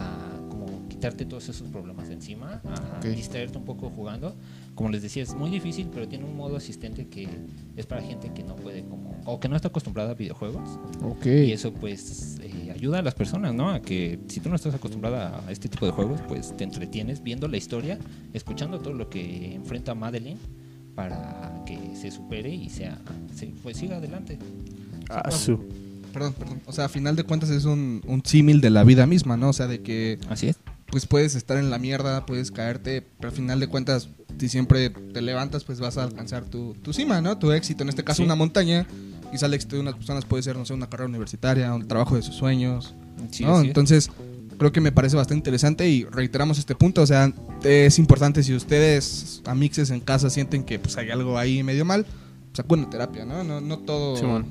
[0.49, 3.05] como quitarte todos esos problemas de encima, a Ok.
[3.15, 4.35] distraerte un poco jugando.
[4.75, 7.27] Como les decía, es muy difícil, pero tiene un modo asistente que
[7.75, 10.69] es para gente que no puede como o que no está acostumbrada a videojuegos.
[11.03, 11.25] Ok.
[11.25, 13.69] Y eso pues eh, ayuda a las personas, ¿no?
[13.71, 17.21] A que si tú no estás acostumbrada a este tipo de juegos, pues te entretienes
[17.23, 17.97] viendo la historia,
[18.33, 20.37] escuchando todo lo que enfrenta Madeline
[20.99, 22.97] para que se supere y sea,
[23.35, 24.37] se- pues siga adelante.
[25.09, 25.59] Ah, su.
[26.13, 26.61] Perdón, perdón.
[26.65, 29.49] O sea, a final de cuentas es un, un símil de la vida misma, ¿no?
[29.49, 30.57] O sea, de que Así es.
[30.87, 34.09] pues puedes estar en la mierda, puedes caerte, pero al final de cuentas,
[34.39, 37.37] si siempre te levantas, pues vas a alcanzar tu, tu cima, ¿no?
[37.37, 37.83] Tu éxito.
[37.83, 38.23] En este caso, Sí.
[38.23, 38.85] una montaña.
[39.31, 42.15] Quizá el éxito de unas personas puede ser, no sé, una carrera universitaria, un trabajo
[42.15, 42.95] de sus sueños.
[43.29, 43.57] Sí, ¿no?
[43.57, 44.09] así es.
[44.59, 47.01] Creo que me parece bastante interesante y reiteramos este punto.
[47.01, 51.63] O sea, es importante si ustedes, amixes en casa, sienten que pues hay algo ahí
[51.63, 52.05] medio mal,
[52.51, 53.43] pues acuden a terapia, ¿no?
[53.43, 54.43] No, no todo.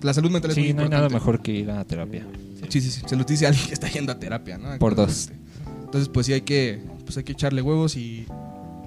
[0.00, 2.24] La salud mental es muy Sí, no hay nada mejor que ir a terapia.
[2.68, 3.02] Sí, sí, sí.
[3.04, 4.78] Se los dice alguien que está yendo a terapia, ¿no?
[4.78, 5.28] Por dos.
[5.28, 5.84] Actualmente.
[5.84, 8.26] Entonces, pues sí hay que, pues hay que echarle huevos y,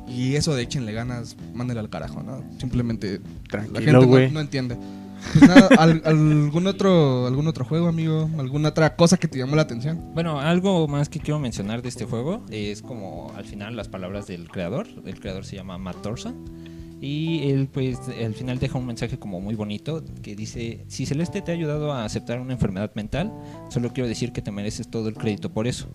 [0.07, 2.43] y eso de échenle ganas, mándele al carajo, ¿no?
[2.59, 4.31] Simplemente la Tranquilo, gente no, güey.
[4.31, 4.77] no entiende.
[5.33, 9.55] Pues nada, al- algún otro, algún otro juego, amigo, alguna otra cosa que te llamó
[9.55, 10.11] la atención.
[10.13, 14.27] Bueno, algo más que quiero mencionar de este juego es como al final las palabras
[14.27, 14.87] del creador.
[15.05, 16.35] El creador se llama Matt Thorson.
[17.03, 21.41] Y él pues al final deja un mensaje como muy bonito que dice, si Celeste
[21.41, 23.33] te ha ayudado a aceptar una enfermedad mental,
[23.69, 25.87] solo quiero decir que te mereces todo el crédito por eso.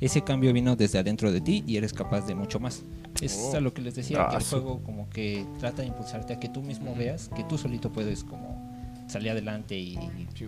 [0.00, 2.84] Ese cambio vino desde adentro de ti y eres capaz de mucho más.
[3.22, 3.56] Es Oh.
[3.56, 6.34] a lo que les decía, que Ah, el su- juego como que trata de impulsarte
[6.34, 8.69] a que tú mismo veas que tú solito puedes como
[9.10, 9.98] salir adelante y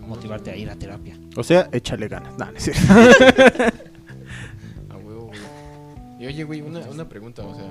[0.07, 1.17] motivarte a ir a terapia.
[1.35, 2.37] O sea, échale ganas.
[2.37, 2.81] No, no es cierto.
[6.23, 7.69] Y oye, güey, una, una pregunta, o sea.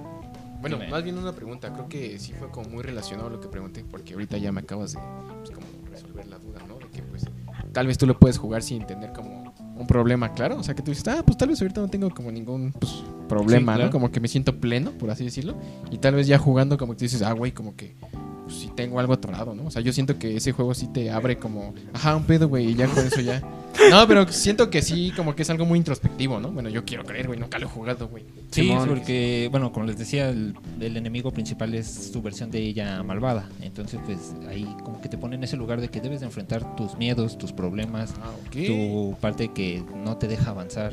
[0.61, 0.91] Bueno, Dime.
[0.91, 1.73] más bien una pregunta.
[1.73, 4.61] Creo que sí fue como muy relacionado a lo que pregunté, porque ahorita ya me
[4.61, 4.99] acabas de
[5.39, 6.75] pues, como resolver la duda, ¿no?
[6.75, 7.25] De que pues
[7.73, 10.59] tal vez tú lo puedes jugar sin tener como un problema, claro.
[10.59, 13.03] O sea, que tú dices, ah, pues tal vez ahorita no tengo como ningún pues,
[13.27, 13.85] problema, Sí, claro.
[13.85, 13.91] ¿no?
[13.91, 15.57] Como que me siento pleno, por así decirlo.
[15.91, 17.97] Y tal vez ya jugando como que tú dices, ah, güey, como que
[18.45, 19.65] pues, sí tengo algo atorado, ¿no?
[19.67, 22.71] O sea, yo siento que ese juego sí te abre como, ajá, un pedo, güey,
[22.71, 23.43] y ya con eso ya.
[23.91, 26.51] No, pero siento que sí, como que es algo muy introspectivo, ¿no?
[26.51, 28.23] Bueno, yo quiero creer, güey, nunca lo he jugado, güey.
[28.51, 28.87] Sí, Simón.
[28.89, 33.49] porque, bueno, como les decía, el, el enemigo principal es su versión de ella malvada.
[33.63, 36.77] Entonces, pues ahí como que te pone en ese lugar de que debes de enfrentar
[36.77, 38.67] tus miedos, tus problemas, Ah, ok.
[38.67, 40.93] tu parte que no te deja avanzar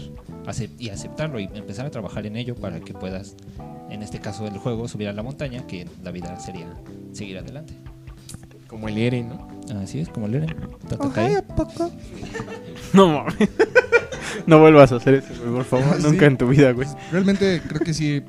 [0.80, 3.36] y aceptarlo y empezar a trabajar en ello para que puedas,
[3.90, 6.68] en este caso del juego, subir a la montaña, que la vida sería
[7.12, 7.74] seguir adelante.
[8.68, 9.48] Como el Eren, ¿no?
[9.82, 10.50] Así es, como el Eren.
[12.94, 13.50] No mames.
[14.48, 15.98] no vuelvas a hacer eso, güey, por favor.
[15.98, 16.04] Sí.
[16.04, 16.88] Nunca en tu vida, güey.
[17.12, 18.24] Realmente creo que sí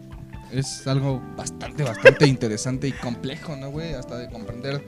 [0.53, 3.95] es algo bastante, bastante interesante y complejo, ¿no, güey?
[3.95, 4.85] Hasta de comprender.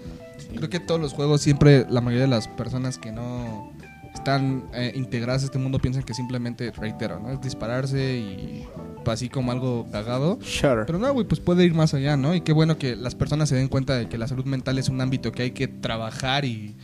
[0.54, 3.71] Creo que todos los juegos siempre, la mayoría de las personas que no
[4.14, 7.31] están eh, integradas a este mundo piensan que simplemente, reitero, ¿no?
[7.31, 8.66] Es dispararse y
[9.07, 10.38] así como algo cagado.
[10.42, 10.85] Sure.
[10.85, 12.35] Pero no, güey, pues puede ir más allá, ¿no?
[12.35, 14.88] Y qué bueno que las personas se den cuenta de que la salud mental es
[14.88, 16.77] un ámbito que hay que trabajar y,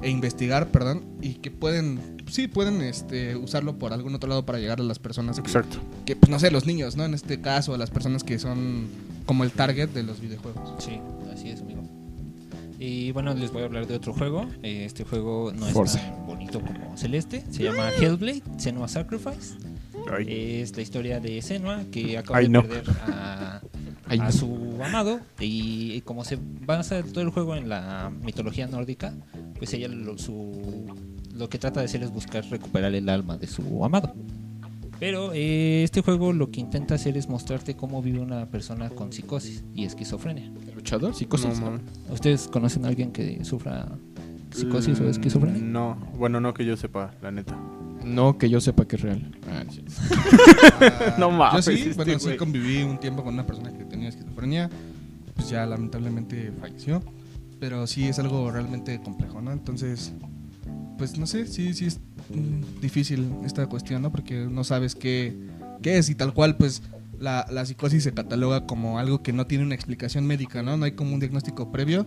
[0.00, 4.58] e investigar, perdón, y que pueden, sí, pueden este, usarlo por algún otro lado para
[4.58, 5.78] llegar a las personas que, Exacto.
[6.06, 7.04] que, pues no sé, los niños, ¿no?
[7.04, 8.86] En este caso, a las personas que son
[9.26, 10.74] como el target de los videojuegos.
[10.78, 11.00] Sí.
[12.78, 14.46] Y bueno, les voy a hablar de otro juego.
[14.62, 15.98] Eh, Este juego no Forza.
[15.98, 17.44] es tan bonito como Celeste.
[17.50, 19.56] Se llama Hellblade, Senua Sacrifice.
[20.10, 20.26] Ay.
[20.62, 22.62] Es la historia de Senua que acaba Ay, de no.
[22.62, 23.60] perder a,
[24.06, 24.32] Ay, a no.
[24.32, 25.20] su amado.
[25.40, 29.12] Y como se basa todo el juego en la mitología nórdica,
[29.58, 30.86] pues ella lo, su,
[31.34, 34.14] lo que trata de hacer es buscar recuperar el alma de su amado.
[35.00, 39.12] Pero eh, este juego lo que intenta hacer es mostrarte cómo vive una persona con
[39.12, 40.46] psicosis y esquizofrenia.
[40.68, 41.12] ¿El luchador?
[41.12, 41.80] No, mames.
[42.10, 43.88] ¿Ustedes conocen a alguien que sufra
[44.50, 45.62] psicosis o esquizofrenia?
[45.62, 47.56] Mm, No, bueno, no que yo sepa, la neta.
[48.04, 49.36] No que yo sepa que es real.
[49.48, 49.84] Ah, sí.
[50.80, 53.84] Ah, No mames, Yo sí, este bueno, sí conviví un tiempo con una persona que
[53.84, 54.68] tenía esquizofrenia,
[55.34, 57.02] pues ya lamentablemente falleció,
[57.60, 59.52] pero sí es algo realmente complejo, ¿no?
[59.52, 60.12] Entonces,
[60.98, 64.10] pues no sé, sí, sí es mm, difícil esta cuestión, ¿no?
[64.12, 65.34] Porque no sabes qué,
[65.82, 66.82] qué es y tal cual, pues
[67.18, 70.76] la, la psicosis se cataloga como algo que no tiene una explicación médica, ¿no?
[70.76, 72.06] No hay como un diagnóstico previo,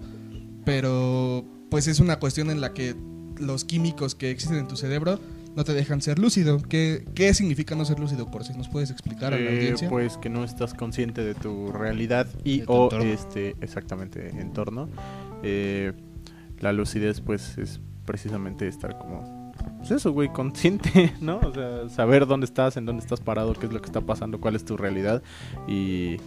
[0.66, 2.96] pero pues es una cuestión en la que
[3.40, 5.20] los químicos que existen en tu cerebro
[5.56, 6.62] no te dejan ser lúcido.
[6.62, 9.90] ¿Qué, qué significa no ser lúcido, por si nos puedes explicar a la Eh, audiencia?
[9.90, 13.06] pues que no estás consciente de tu realidad y tu o entorno.
[13.12, 14.88] este exactamente entorno.
[15.44, 15.94] Eh,
[16.60, 21.40] la lucidez pues es precisamente estar como pues eso, güey, consciente, ¿no?
[21.40, 24.42] O sea, saber dónde estás, en dónde estás parado, qué es lo que está pasando,
[24.42, 25.24] cuál es tu realidad
[25.66, 26.18] y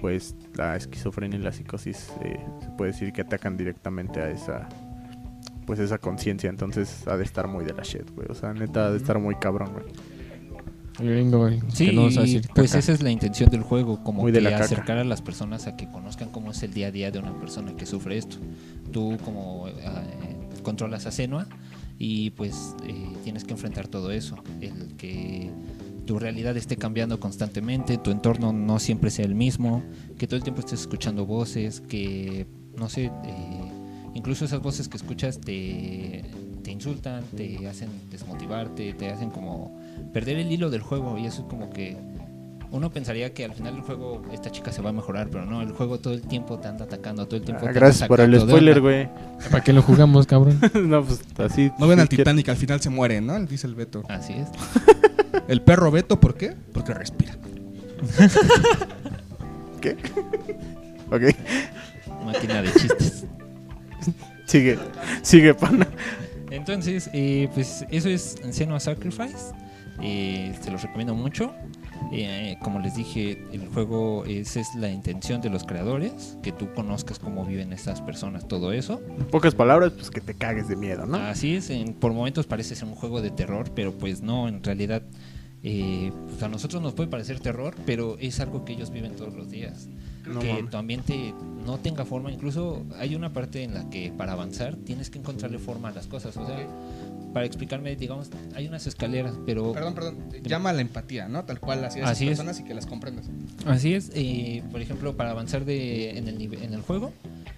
[0.00, 4.66] pues la esquizofrenia y la psicosis eh, se puede decir que atacan directamente a esa
[5.66, 8.28] pues esa conciencia, entonces ha de estar muy de la shit, güey.
[8.30, 9.84] O sea, neta ha de estar muy cabrón, güey.
[10.98, 12.78] Gringo, güey, Sí, que no vas a decir pues caca.
[12.78, 15.76] esa es la intención del juego, como Muy de que acercar a las personas a
[15.76, 18.38] que conozcan cómo es el día a día de una persona que sufre esto.
[18.92, 19.74] Tú como eh,
[20.66, 21.46] controlas a Senua
[21.96, 25.48] y pues eh, tienes que enfrentar todo eso, el que
[26.06, 29.84] tu realidad esté cambiando constantemente, tu entorno no siempre sea el mismo,
[30.18, 33.10] que todo el tiempo estés escuchando voces, que no sé, eh,
[34.14, 36.24] incluso esas voces que escuchas te,
[36.64, 39.80] te insultan, te hacen desmotivarte, te hacen como
[40.12, 41.96] perder el hilo del juego y eso es como que
[42.72, 45.62] uno pensaría que al final del juego esta chica se va a mejorar, pero no,
[45.62, 48.08] el juego todo el tiempo te anda atacando, todo el tiempo Ah, te anda gracias
[48.08, 49.08] por el spoiler, güey.
[49.50, 50.58] ¿Para qué lo jugamos, cabrón?
[50.74, 51.70] no, pues así.
[51.78, 53.38] no ven si al Titanic, al final se muere, ¿no?
[53.44, 54.02] Dice el Beto.
[54.08, 54.48] Así es.
[55.48, 56.56] El perro Beto, ¿por qué?
[56.72, 57.36] Porque respira.
[59.80, 59.96] ¿Qué?
[61.10, 63.26] ok, Máquina de chistes.
[64.46, 64.78] sigue,
[65.22, 65.86] sigue, pana.
[66.50, 69.52] Entonces, eh, pues eso es Senua Sacrifice.
[70.02, 71.52] Eh, se los recomiendo mucho.
[72.12, 76.72] Eh, como les dije, el juego, esa es la intención de los creadores, que tú
[76.74, 79.00] conozcas cómo viven estas personas, todo eso.
[79.18, 81.16] En pocas palabras, pues que te cagues de miedo, ¿no?
[81.18, 84.62] Así es, en- por momentos parece ser un juego de terror, pero pues no, en
[84.62, 85.02] realidad
[85.62, 89.34] eh, pues a nosotros nos puede parecer terror, pero es algo que ellos viven todos
[89.34, 89.88] los días.
[90.24, 90.70] No que mames.
[90.70, 95.08] tu ambiente no tenga forma, incluso hay una parte en la que para avanzar tienes
[95.10, 96.66] que encontrarle forma a las cosas, o sea,
[97.36, 99.70] para explicarme, digamos, hay unas escaleras, pero...
[99.74, 100.16] Perdón, perdón.
[100.42, 101.44] Llama a la empatía, ¿no?
[101.44, 102.30] Tal cual esas Así es.
[102.30, 103.26] personas y que las comprendas.
[103.66, 107.12] Así es, eh, por ejemplo, para avanzar de, en, el, nive- en el juego,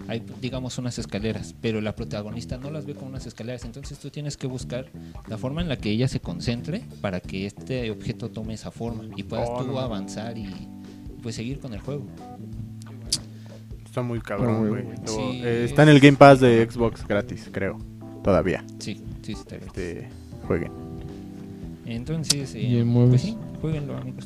[0.09, 3.63] hay, digamos, unas escaleras, pero la protagonista no las ve como unas escaleras.
[3.63, 4.87] Entonces tú tienes que buscar
[5.29, 9.05] la forma en la que ella se concentre para que este objeto tome esa forma
[9.15, 9.79] y puedas Oh, tú no.
[9.79, 10.49] avanzar y
[11.23, 12.05] pues seguir con el juego.
[13.85, 14.83] Está muy cabrón, güey.
[15.05, 17.77] Sí, eh, está en el Game Pass de Xbox gratis, creo.
[18.25, 18.65] Todavía.
[18.79, 19.67] Sí, sí, sí, está bien.
[19.67, 20.07] Este,
[20.47, 20.71] jueguen.
[21.85, 24.25] Entonces, eh, pues sí, jueguenlo, amigos.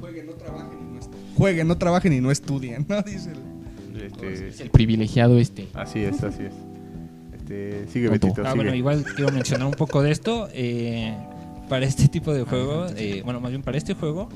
[0.00, 1.34] Jueguen, no trabajen y no estudien.
[1.36, 3.02] Jueguen, no trabajen y no estudien, ¿no?
[3.06, 5.68] Dice el- Este, Es el privilegiado este.
[5.74, 6.52] así es, así es.
[7.36, 8.08] Este, sigue.
[8.08, 8.56] Betito, Ah, sigue.
[8.56, 10.48] bueno, igual quiero mencionar un poco de esto.
[10.52, 11.14] eh,
[11.68, 14.28] para este tipo de juego, eh, bueno, más bien para este juego,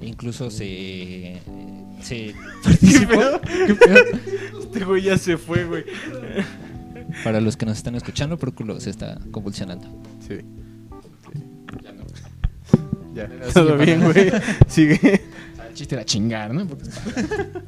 [0.00, 1.38] incluso se,
[2.00, 3.20] se participó.
[4.62, 5.84] Este güey ya se fue, güey.
[7.24, 9.86] Para los que nos están escuchando, Próculo se está convulsionando.
[10.26, 10.38] Sí.
[11.82, 12.04] Ya no.
[13.14, 14.32] Ya, todo bien, güey.
[14.66, 15.22] Sigue.
[15.68, 16.66] El chiste era chingar, ¿no?
[16.66, 16.84] Porque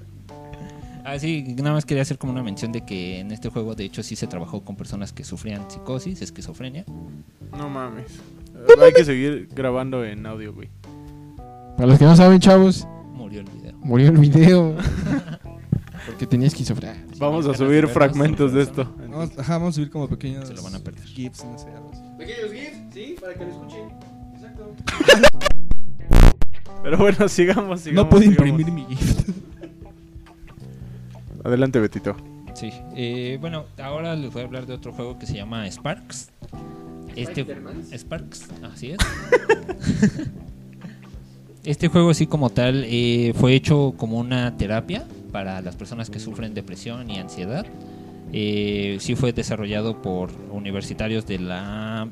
[1.06, 3.84] Ah, sí, nada más quería hacer como una mención de que en este juego, de
[3.84, 6.86] hecho, sí se trabajó con personas que sufrían psicosis, esquizofrenia.
[7.58, 8.06] No mames.
[8.82, 10.70] Hay que seguir grabando en audio, güey.
[11.76, 13.72] Para los que no saben, chavos, Murió el video.
[13.82, 14.76] murió el video.
[16.06, 17.04] Porque tenía esquizofrenia.
[17.18, 18.92] Vamos a subir fragmentos de esto.
[18.98, 21.04] Vamos, ajá, vamos a subir como pequeños Se lo van a perder.
[21.04, 22.02] GIFs, no sé, algo así.
[22.18, 23.90] Pequeños GIFs, sí, para que lo escuchen.
[24.34, 24.74] Exacto.
[26.82, 28.04] Pero bueno, sigamos, sigamos.
[28.04, 28.48] no puedo sigamos.
[28.48, 29.28] imprimir mi GIF.
[31.44, 32.16] Adelante, Betito.
[32.54, 36.30] Sí, eh, bueno, ahora les voy a hablar de otro juego que se llama Sparks.
[37.16, 37.46] Este.
[37.96, 38.98] Sparks, así es.
[41.64, 45.04] este juego así como tal eh, fue hecho como una terapia
[45.34, 47.66] para las personas que sufren depresión y ansiedad.
[48.32, 52.06] Eh, sí fue desarrollado por universitarios de la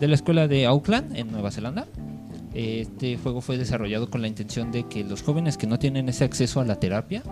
[0.00, 1.86] de la escuela de Auckland en Nueva Zelanda.
[2.54, 6.24] Este juego fue desarrollado con la intención de que los jóvenes que no tienen ese
[6.24, 7.22] acceso a la terapia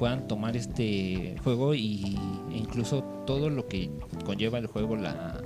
[0.00, 2.18] puedan tomar este juego y
[2.52, 3.90] e incluso todo lo que
[4.24, 5.40] conlleva el juego, la,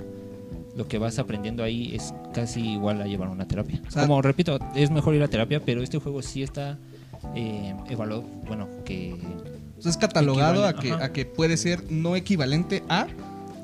[0.75, 3.79] lo que vas aprendiendo ahí es casi igual a llevar una terapia.
[3.87, 6.79] O sea- Como repito, es mejor ir a terapia, pero este juego sí está
[7.35, 9.15] eh, evaluado, bueno, que
[9.77, 11.05] O sea, es catalogado a que, ajá.
[11.05, 13.07] a que puede ser no equivalente a,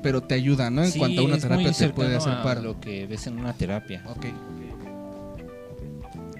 [0.02, 0.82] pero te ayuda, ¿no?
[0.82, 2.60] En sí, cuanto a una terapia te puede hacer a para.
[2.60, 4.02] lo que ves en una terapia.
[4.08, 4.26] Ok.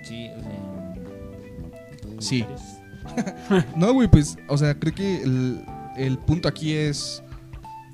[0.02, 0.60] Sí, eh,
[2.18, 2.44] Sí.
[3.76, 5.64] No, güey, pues, o sea, creo que el,
[5.96, 7.22] el punto aquí es.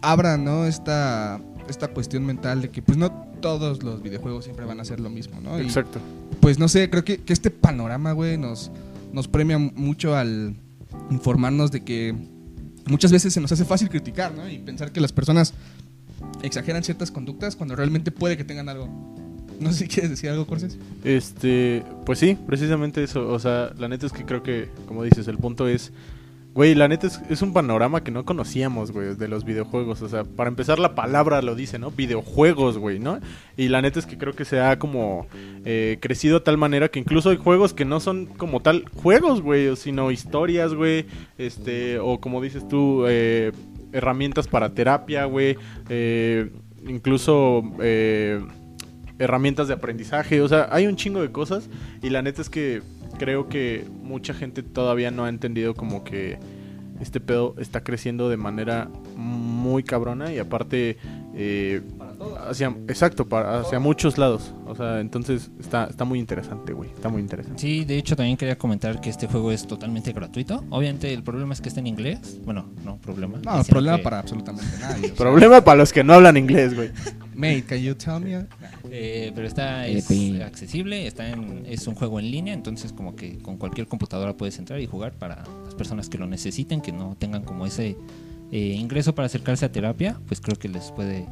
[0.03, 0.67] Abra, ¿no?
[0.67, 3.11] Esta, esta cuestión mental de que, pues, no
[3.41, 5.59] todos los videojuegos siempre van a ser lo mismo, ¿no?
[5.59, 6.01] Y, Exacto.
[6.41, 8.71] pues, no sé, creo que, que este panorama, güey, nos,
[9.12, 10.57] nos premia mucho al
[11.11, 12.14] informarnos de que
[12.87, 14.49] muchas veces se nos hace fácil criticar, ¿no?
[14.49, 15.55] Y pensar que las personas
[16.42, 18.88] exageran ciertas conductas cuando realmente puede que tengan algo.
[19.61, 20.79] No sé si quieres decir algo, Corses.
[21.03, 23.29] Este, pues sí, precisamente eso.
[23.29, 25.92] O sea, la neta es que creo que, como dices, el punto es,
[26.57, 30.01] güey, la neta es, es un panorama que no conocíamos, güey, de los videojuegos.
[30.01, 31.90] O sea, para empezar la palabra lo dice, ¿no?
[31.90, 33.21] Videojuegos, güey, ¿no?
[33.59, 35.27] Y la neta es que creo que se ha como
[35.66, 39.42] eh, crecido de tal manera que incluso hay juegos que no son como tal juegos,
[39.42, 41.05] güey, sino historias, güey,
[41.37, 43.53] este, o como dices tú, eh,
[43.92, 45.59] herramientas para terapia, güey,
[45.90, 46.51] eh,
[46.88, 47.62] incluso...
[47.81, 48.40] Eh,
[49.19, 51.71] herramientas de aprendizaje, o sea, hay un chingo de cosas
[52.03, 52.83] y la neta es que
[53.17, 56.39] creo que mucha gente todavía no ha entendido como que
[57.01, 60.97] este pedo está creciendo de manera muy cabrona y aparte
[61.35, 61.83] eh,
[62.49, 67.09] hacia exacto para hacia muchos lados o sea entonces está está muy interesante güey está
[67.09, 70.65] muy interesante Sí, de hecho también quería comentar que este juego es totalmente gratuito.
[70.71, 72.39] Obviamente el problema es que está en inglés.
[72.45, 73.39] Bueno, no problema.
[73.45, 75.09] No, problema que, para absolutamente nadie.
[75.11, 76.91] problema para los que no hablan inglés güey
[77.35, 78.47] Mate, can you tell me?
[78.91, 80.41] eh, pero está es Epi.
[80.41, 84.59] accesible, está en, es un juego en línea, entonces como que con cualquier computadora puedes
[84.59, 87.97] entrar y jugar para las personas que lo necesiten, que no tengan como ese
[88.53, 91.27] eh, ingreso para acercarse a terapia, pues creo que les puede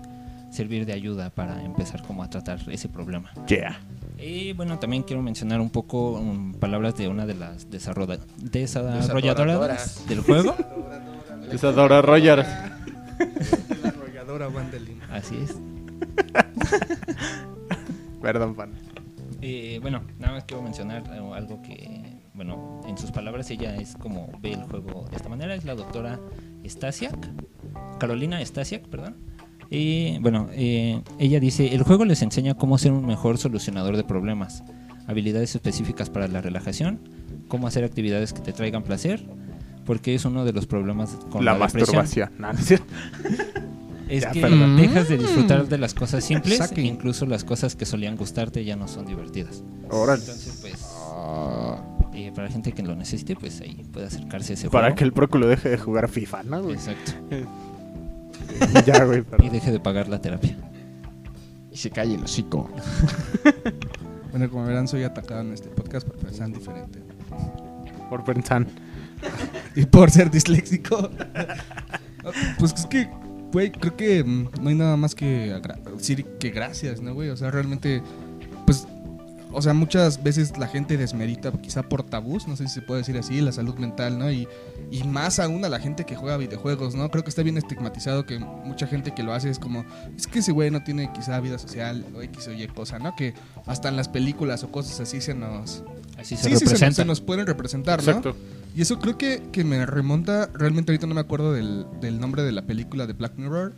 [0.54, 3.30] servir de ayuda para empezar como a tratar ese problema.
[3.48, 3.78] yeah
[4.18, 10.06] Y bueno, también quiero mencionar un poco um, palabras de una de las desarrolla- desarrolladoras
[10.08, 10.54] del juego.
[11.52, 12.48] esa Dora Rogers
[13.82, 15.00] La arrolladora Wandelin.
[15.10, 15.56] Así es.
[18.22, 18.72] perdón pan
[19.42, 23.94] Eh, bueno, nada más quiero mencionar eh, algo que, bueno, en sus palabras ella es
[23.96, 26.18] como ve el juego de esta manera, es la doctora
[26.64, 27.14] Stasiak,
[27.98, 29.16] Carolina Stasiak, perdón.
[29.70, 34.04] Y bueno, eh, ella dice, el juego les enseña cómo ser un mejor solucionador de
[34.04, 34.62] problemas,
[35.06, 37.00] habilidades específicas para la relajación,
[37.48, 39.24] cómo hacer actividades que te traigan placer,
[39.84, 41.96] porque es uno de los problemas con la, la, depresión.
[42.02, 42.50] masturbación no
[44.08, 44.76] es Ya, que perdón.
[44.76, 48.86] dejas de disfrutar de las cosas simples, incluso las cosas que solían gustarte ya no
[48.88, 49.62] son divertidas.
[49.90, 50.20] Órale.
[50.22, 50.86] Entonces, pues,
[52.14, 54.96] eh, para la gente que lo necesite, pues ahí puede acercarse a ese Para juego.
[54.96, 56.70] que el próculo deje de jugar FIFA, ¿no?
[56.70, 57.12] Exacto.
[58.86, 59.24] ya, güey.
[59.42, 60.56] Y deje de pagar la terapia.
[61.70, 62.70] Y se calle el hocico.
[64.30, 67.00] Bueno, como verán, soy atacado en este podcast por pensar diferente.
[68.10, 68.66] Por pensar.
[69.76, 71.08] Y por ser disléxico.
[72.58, 73.08] pues es que,
[73.52, 75.56] güey, creo que mm, no hay nada más que
[75.96, 77.28] decir que gracias, ¿no, güey?
[77.30, 78.02] O sea, realmente,
[79.54, 83.00] o sea, muchas veces la gente desmerita, quizá por tabús, no sé si se puede
[83.00, 84.30] decir así, la salud mental, ¿no?
[84.30, 84.48] Y,
[84.90, 87.10] y más aún a la gente que juega videojuegos, ¿no?
[87.10, 89.84] Creo que está bien estigmatizado que mucha gente que lo hace es como,
[90.16, 93.14] es que ese güey no tiene quizá vida social o X o Y cosa, ¿no?
[93.14, 93.34] Que
[93.66, 95.84] hasta en las películas o cosas así se nos...
[96.18, 98.08] Así se Sí, sí, se nos, se nos pueden representar, ¿no?
[98.08, 98.36] Exacto.
[98.74, 102.42] Y eso creo que, que me remonta, realmente ahorita no me acuerdo del, del nombre
[102.42, 103.72] de la película de Black Mirror,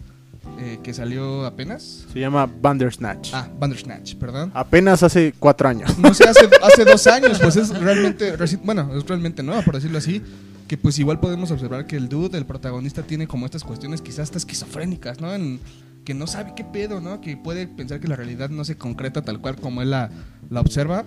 [0.58, 2.06] eh, que salió apenas.
[2.12, 3.30] Se llama Bandersnatch.
[3.34, 4.50] Ah, Bandersnatch, perdón.
[4.54, 5.98] Apenas hace cuatro años.
[5.98, 9.98] No sé, hace, hace dos años, pues es realmente, bueno, es realmente nueva, por decirlo
[9.98, 10.22] así,
[10.66, 14.20] que pues igual podemos observar que el dude, el protagonista, tiene como estas cuestiones quizás
[14.20, 15.34] hasta esquizofrénicas, ¿no?
[15.34, 15.60] En,
[16.06, 17.20] que no sabe qué pedo, ¿no?
[17.20, 20.10] Que puede pensar que la realidad no se concreta tal cual como él la,
[20.48, 21.04] la observa.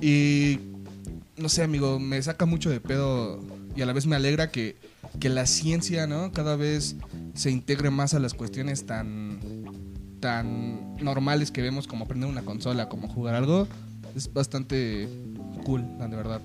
[0.00, 0.60] Y
[1.36, 3.40] no sé, amigo, me saca mucho de pedo
[3.74, 4.76] y a la vez me alegra que,
[5.20, 6.32] que la ciencia, ¿no?
[6.32, 6.96] Cada vez
[7.34, 9.40] se integre más a las cuestiones tan
[10.20, 13.68] tan normales que vemos como aprender una consola, como jugar algo,
[14.16, 15.08] es bastante
[15.64, 16.40] cool, de verdad.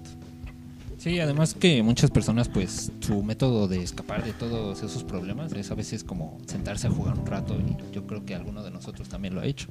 [1.00, 5.72] Sí, además que muchas personas, pues, su método de escapar de todos esos problemas es
[5.72, 9.10] a veces como sentarse a jugar un rato y yo creo que alguno de nosotros
[9.10, 9.70] también lo ha hecho.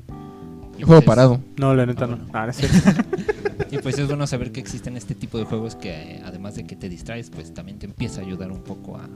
[0.77, 1.41] Y juego pues, parado.
[1.57, 2.17] No, la neta Ah, no.
[2.17, 2.31] bueno.
[2.35, 2.79] Ah, no es cierto.
[3.71, 6.77] Y pues es bueno saber que existen este tipo de juegos que además de que
[6.77, 9.09] te distraes, pues también te empieza a ayudar un poco a,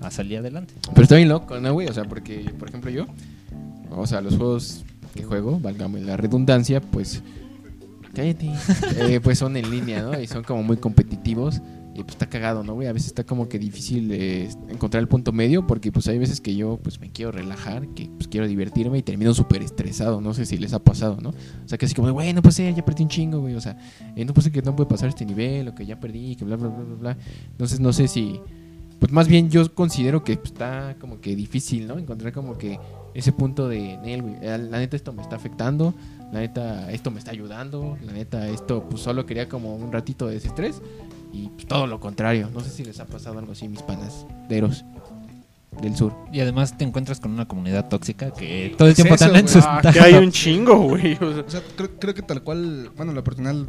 [0.00, 0.74] a salir adelante.
[0.90, 1.88] Pero está bien loco, ¿no, güey?
[1.88, 3.06] O sea, porque, por ejemplo, yo,
[3.90, 4.84] o sea, los juegos
[5.14, 7.22] que juego, válgame la redundancia, pues.
[8.14, 8.52] Cállate.
[8.98, 10.18] Eh, pues son en línea, ¿no?
[10.18, 11.60] Y son como muy competitivos.
[11.98, 12.88] Y pues está cagado, ¿no, güey?
[12.88, 16.42] A veces está como que difícil eh, encontrar el punto medio porque pues hay veces
[16.42, 20.20] que yo pues me quiero relajar, que pues quiero divertirme y termino súper estresado.
[20.20, 21.30] No sé si les ha pasado, ¿no?
[21.30, 23.54] O sea, que así como güey, no puede ser, ya perdí un chingo, güey.
[23.54, 23.78] O sea,
[24.14, 26.44] eh, no puede ser que no puede pasar este nivel o que ya perdí, que
[26.44, 27.18] bla, bla, bla, bla, bla.
[27.50, 28.40] Entonces no sé si...
[28.98, 31.98] Pues más bien yo considero que pues, está como que difícil, ¿no?
[31.98, 32.78] Encontrar como que
[33.12, 35.92] ese punto de, "Nel, güey, eh, la neta esto me está afectando,
[36.32, 40.26] la neta esto me está ayudando, la neta esto pues solo quería como un ratito
[40.26, 40.80] de desestrés
[41.36, 42.50] y pues, todo lo contrario.
[42.52, 44.84] No sé si les ha pasado algo así, mis panas deros
[45.80, 46.14] del sur.
[46.32, 49.40] Y además te encuentras con una comunidad tóxica que todo el Es tiempo eso, anda
[49.40, 49.54] güey.
[49.56, 51.14] Ah, que hay un chingo, güey.
[51.14, 53.68] O sea, O sea, creo, creo que tal cual, bueno, lo personal,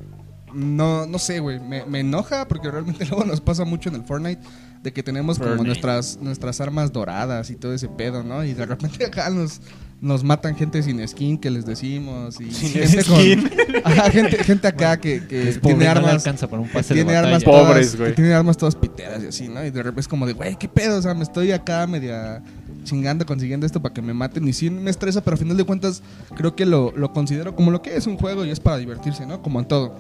[0.53, 4.03] no, no sé, güey, me, me enoja porque realmente luego nos pasa mucho en el
[4.03, 4.41] Fortnite
[4.84, 8.43] de que tenemos como nuestras, nuestras armas doradas y todo ese pedo, ¿no?
[8.43, 9.60] Y de repente acá nos,
[9.99, 13.49] nos matan gente sin skin que les decimos y Sin gente skin.
[13.83, 16.73] Ajá, gente, gente acá que, que Es pobre, tiene no armas alcanza para un que
[16.75, 18.10] pase tiene armas Pobres, todas, güey.
[18.12, 19.65] que tiene armas todas piteras y así, ¿no?
[19.65, 20.97] Y de repente es como de, güey, ¿qué pedo?
[20.97, 22.43] O sea, me estoy acá media
[22.83, 25.63] chingando, consiguiendo esto para que me maten y sí me estresa, pero a final de
[25.63, 26.03] cuentas
[26.36, 29.25] creo que lo, lo considero como lo que es un juego y es para divertirse,
[29.25, 29.41] ¿no?
[29.41, 29.95] Como en todo.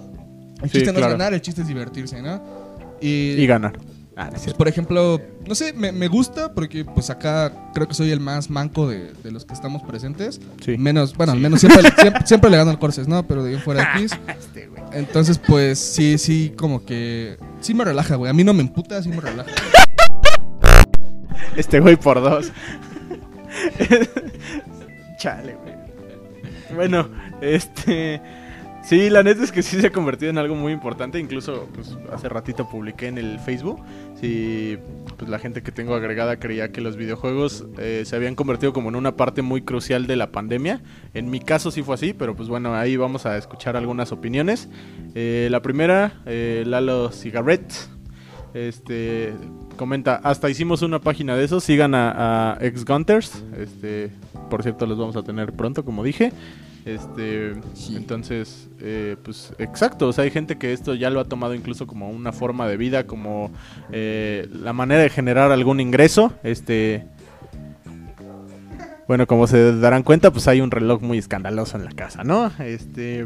[0.61, 1.13] El Sí, chiste no claro.
[1.13, 2.41] es ganar, el chiste es divertirse, ¿no?
[3.01, 3.73] Y, y ganar.
[4.19, 8.09] Ah, pues, por ejemplo, no sé, me, me gusta porque pues acá creo que soy
[8.09, 10.41] el más manco de, de los que estamos presentes.
[10.65, 10.75] Sí.
[10.75, 13.27] Menos, bueno, al menos siempre, siempre, siempre le gano al Corses, ¿no?
[13.27, 14.17] Pero de ahí en fuera X.
[14.27, 14.81] Este, güey.
[14.93, 17.37] Entonces, pues sí, sí, como que.
[17.61, 18.31] Sí me relaja, güey.
[18.31, 19.51] A mí no me emputa, sí me relaja.
[21.55, 22.51] Este güey por dos.
[25.17, 25.75] Chale, güey.
[26.75, 27.09] Bueno,
[27.41, 28.21] este.
[28.87, 31.19] Sí, la neta es que sí se ha convertido en algo muy importante.
[31.19, 33.81] Incluso, pues, hace ratito publiqué en el Facebook.
[34.15, 34.77] Sí,
[35.17, 38.87] pues la gente que tengo agregada creía que los videojuegos eh, se habían convertido como
[38.87, 40.81] en una parte muy crucial de la pandemia.
[41.13, 44.69] En mi caso sí fue así, pero pues bueno, ahí vamos a escuchar algunas opiniones.
[45.15, 47.73] Eh, la primera, eh, Lalo Cigarette.
[48.53, 49.33] Este
[49.75, 54.11] comenta, hasta hicimos una página de eso, sigan a, a ex Gunters, este,
[54.49, 56.31] por cierto los vamos a tener pronto, como dije.
[56.87, 57.97] Este, Sí.
[57.97, 61.85] entonces, eh, pues exacto, o sea, hay gente que esto ya lo ha tomado incluso
[61.85, 63.51] como una forma de vida, como
[63.91, 67.05] eh, la manera de generar algún ingreso, este,
[69.07, 72.51] bueno, como se darán cuenta, pues hay un reloj muy escandaloso en la casa, ¿no?
[72.59, 73.25] Este,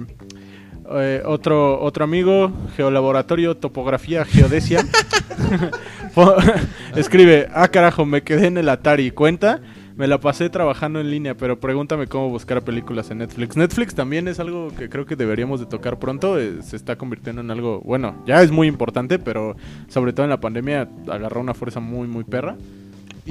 [0.93, 4.83] eh, otro, otro amigo, geolaboratorio, topografía, geodesia.
[6.95, 9.61] Escribe, ah carajo, me quedé en el Atari, cuenta.
[9.95, 13.57] Me la pasé trabajando en línea, pero pregúntame cómo buscar películas en Netflix.
[13.57, 16.39] Netflix también es algo que creo que deberíamos de tocar pronto.
[16.39, 19.55] eh, se está convirtiendo en algo, bueno, ya es muy importante, pero
[19.87, 22.55] sobre todo en la pandemia agarró una fuerza muy, muy perra.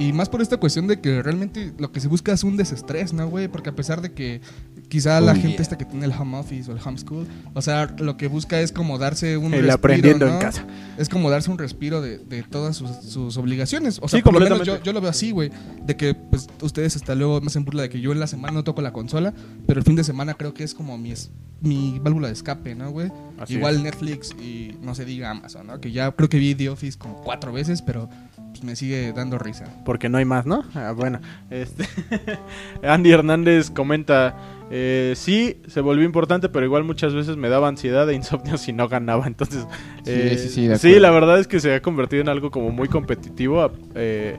[0.01, 3.13] Y más por esta cuestión de que realmente lo que se busca es un desestrés,
[3.13, 3.47] ¿no, güey?
[3.47, 4.41] Porque a pesar de que
[4.89, 5.61] quizá la Oh, gente yeah.
[5.61, 8.71] esta que tiene el home office o el homeschool, o sea, lo que busca es
[8.71, 10.33] como darse un El respiro, aprendiendo ¿no?
[10.33, 10.65] en casa.
[10.97, 13.99] Es como darse un respiro de, de todas sus, sus obligaciones.
[14.01, 15.51] O sea, Sí, por lo menos yo, yo lo veo así, güey.
[15.85, 18.53] De que pues ustedes hasta luego me hacen burla de que yo en la semana
[18.53, 19.33] no toco la consola,
[19.67, 21.31] pero el fin de semana creo que es como mi, es-
[21.61, 23.11] mi válvula de escape, ¿no, güey?
[23.47, 23.81] Igual es.
[23.83, 25.79] Netflix y no se diga Amazon, ¿no?
[25.79, 28.09] Que ya creo que vi The Office como cuatro veces, pero
[28.61, 29.65] pues, me sigue dando risa.
[29.85, 30.63] Porque no hay más, ¿no?
[30.75, 31.85] Ah, bueno, este
[32.83, 34.35] Andy Hernández comenta,
[34.71, 38.73] eh, sí, se volvió importante, pero igual muchas veces me daba ansiedad e insomnio si
[38.73, 39.27] no ganaba.
[39.27, 39.65] Entonces,
[40.03, 40.99] Sí, eh, sí, sí, acuerdo.
[40.99, 43.71] la verdad es que se ha convertido en algo como muy competitivo.
[43.95, 44.37] eh,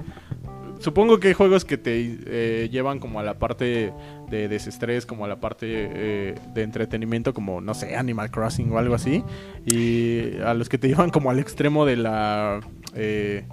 [0.80, 3.92] supongo que hay juegos que te eh, llevan como a la parte
[4.30, 8.78] de desestrés, como a la parte eh, de entretenimiento, como, no sé, Animal Crossing o
[8.78, 9.22] algo así.
[9.64, 12.60] Y a los que te llevan como al extremo de la...
[12.96, 13.44] eh,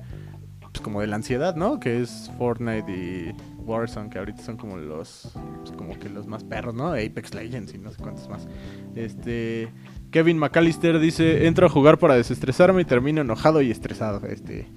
[0.80, 1.78] pues como de la ansiedad, ¿no?
[1.80, 3.32] Que es Fortnite y
[3.66, 6.94] Warzone, que ahorita son como los pues como que los más perros, ¿no?
[6.94, 8.48] Apex Legends y no sé cuántos más.
[8.96, 9.68] Este
[10.12, 14.68] Kevin McAllister dice, "Entro a jugar para desestresarme y termino enojado y estresado." Este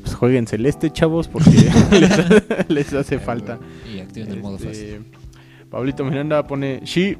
[0.00, 1.50] pues jueguen celeste, chavos, porque
[1.92, 3.58] les, les hace falta.
[3.94, 5.06] Y activen el modo Este, fácil.
[5.72, 7.16] Pablito Miranda pone, "Sí,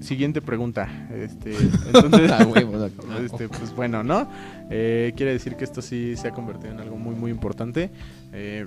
[0.00, 2.46] siguiente pregunta." Este, entonces Ah,
[3.24, 4.28] este, pues bueno, ¿no?
[4.70, 7.90] Eh, quiere decir que esto sí se ha convertido en algo muy, muy importante.
[8.32, 8.66] Eh,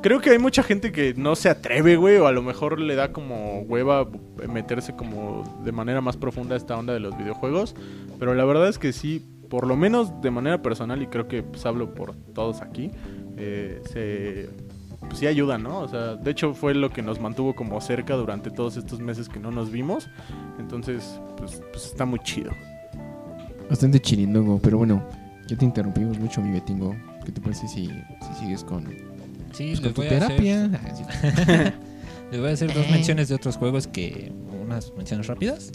[0.00, 2.94] creo que hay mucha gente que no se atreve, güey, o a lo mejor le
[2.94, 4.08] da como hueva
[4.48, 7.74] meterse como de manera más profunda a esta onda de los videojuegos.
[8.20, 11.42] Pero la verdad es que sí, por lo menos de manera personal, y creo que
[11.42, 12.92] pues, hablo por todos aquí,
[13.36, 14.48] eh, se,
[15.06, 15.80] pues, sí ayuda, ¿no?
[15.80, 19.28] O sea, de hecho fue lo que nos mantuvo como cerca durante todos estos meses
[19.28, 20.08] que no nos vimos.
[20.58, 22.52] Entonces, pues, pues está muy chido.
[23.68, 25.02] Bastante chirindongo, pero bueno,
[25.48, 26.94] ya te interrumpimos mucho, mi Betingo.
[27.24, 28.84] ¿Qué te parece si, si sigues con,
[29.52, 30.70] Sí, pues, con tu voy, a hacer, terapia?
[30.74, 31.72] Ah,
[32.30, 34.32] les voy a hacer dos menciones de otros juegos que.
[34.64, 35.70] Unas menciones rápidas.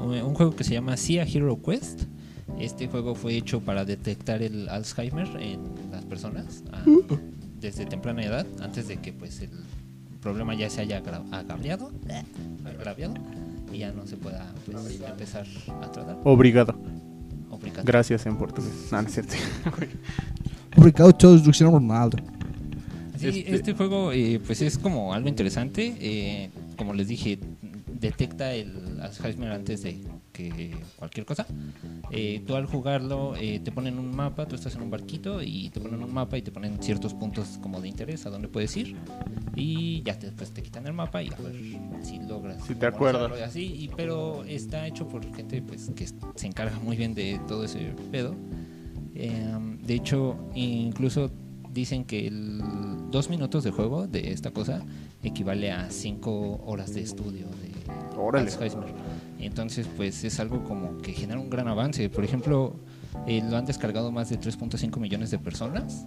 [0.00, 2.02] Un juego que se llama Sia Hero Quest.
[2.60, 5.60] Este juego fue hecho para detectar el Alzheimer en
[5.90, 6.84] las personas ah,
[7.60, 9.50] desde temprana edad, antes de que pues el
[10.20, 11.90] problema ya se haya agra- agraviado,
[12.66, 13.14] agraviado
[13.72, 15.46] y ya no se pueda pues, empezar
[15.82, 16.16] a tratar.
[16.24, 16.74] Obrigado.
[17.50, 17.82] Obrigado.
[17.84, 18.72] Gracias en portugués.
[18.92, 19.34] No, no es cierto.
[20.76, 22.18] Obrigado, todos, Ronaldo.
[23.18, 25.96] Sí, Este- este, juego eh, pues es como algo interesante.
[26.00, 27.38] eh, como les dije,
[28.00, 29.98] detecta el Alzheimer antes de
[30.38, 31.46] que cualquier cosa.
[32.10, 35.70] Eh, tú al jugarlo eh, te ponen un mapa, tú estás en un barquito y
[35.70, 38.76] te ponen un mapa y te ponen ciertos puntos como de interés a dónde puedes
[38.76, 38.96] ir.
[39.56, 41.56] Y ya después te quitan el mapa y a ver
[42.02, 42.64] si logras.
[42.64, 43.32] Si te acuerdas.
[43.42, 47.64] Así, y, pero está hecho por gente pues que se encarga muy bien de todo
[47.64, 48.34] ese pedo.
[49.14, 51.30] Eh, de hecho, incluso
[51.72, 52.60] dicen que el
[53.10, 54.84] dos minutos de juego de esta cosa
[55.22, 57.68] equivale a cinco horas de estudio de
[58.16, 58.50] Órale.
[58.50, 58.94] Alzheimer.
[59.38, 62.08] Entonces, pues es algo como que genera un gran avance.
[62.10, 62.76] Por ejemplo,
[63.26, 66.06] eh, lo han descargado más de 3.5 millones de personas,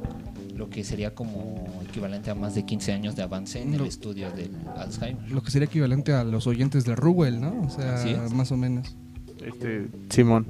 [0.55, 4.31] lo que sería como equivalente a más de 15 años de avance en el estudio
[4.31, 5.31] del Alzheimer.
[5.31, 7.61] Lo que sería equivalente a los oyentes de Ruwell, ¿no?
[7.61, 8.03] O sea,
[8.33, 8.95] más o menos.
[9.43, 10.45] Este, Simón.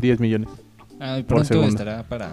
[0.00, 0.48] 10 millones.
[1.00, 2.30] Ah, y pronto estará para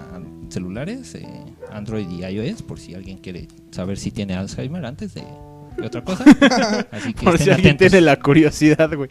[0.50, 1.28] celulares, eh,
[1.72, 5.24] Android y iOS, por si alguien quiere saber si tiene Alzheimer antes de,
[5.78, 6.24] de otra cosa.
[6.92, 7.92] Así que Por si alguien atentos.
[7.92, 9.10] tiene la curiosidad, güey.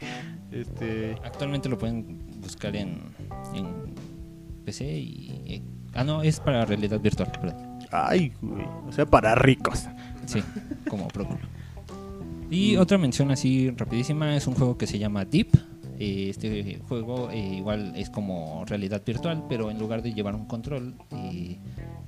[0.53, 1.17] Este.
[1.25, 3.01] Actualmente lo pueden buscar en,
[3.55, 3.67] en
[4.65, 5.43] PC y...
[5.47, 5.63] eh,
[5.95, 7.79] ah, no, es para realidad virtual, perdón.
[7.91, 8.67] Ay, güey.
[8.87, 9.87] O sea, para ricos.
[10.27, 10.43] Sí,
[10.89, 11.41] como Procure.
[12.51, 15.49] Y otra mención así rapidísima es un juego que se llama Deep.
[15.99, 20.95] Este juego eh, igual es como realidad virtual, pero en lugar de llevar un control,
[21.13, 21.59] eh,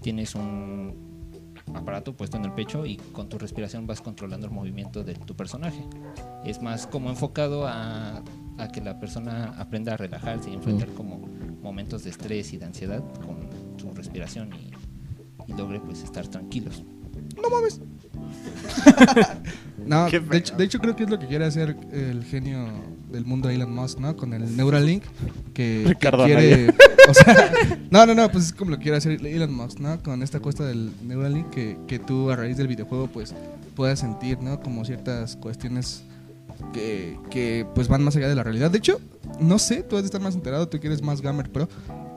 [0.00, 1.13] tienes un
[1.72, 5.34] aparato puesto en el pecho y con tu respiración vas controlando el movimiento de tu
[5.34, 5.82] personaje.
[6.44, 8.22] Es más como enfocado a,
[8.58, 11.18] a que la persona aprenda a relajarse y enfrentar como
[11.62, 13.48] momentos de estrés y de ansiedad con
[13.78, 16.82] su respiración y, y logre pues estar tranquilos.
[17.36, 17.48] No,
[20.10, 22.68] Qué de hecho, de hecho creo que es lo que quiere hacer el genio
[23.10, 24.16] del mundo Elon Musk, ¿no?
[24.16, 25.02] Con el Neuralink
[25.52, 26.68] que, que Ricardo quiere,
[27.08, 27.52] o sea,
[27.90, 30.02] no, no, no, pues es como lo quiere hacer Elon Musk, ¿no?
[30.02, 33.34] Con esta cuesta del Neuralink que, que tú a raíz del videojuego pues
[33.76, 34.60] puedas sentir, ¿no?
[34.60, 36.02] Como ciertas cuestiones
[36.72, 38.70] que, que pues van más allá de la realidad.
[38.70, 39.00] De hecho,
[39.40, 41.68] no sé, tú has de estar más enterado, tú que eres más gamer pro,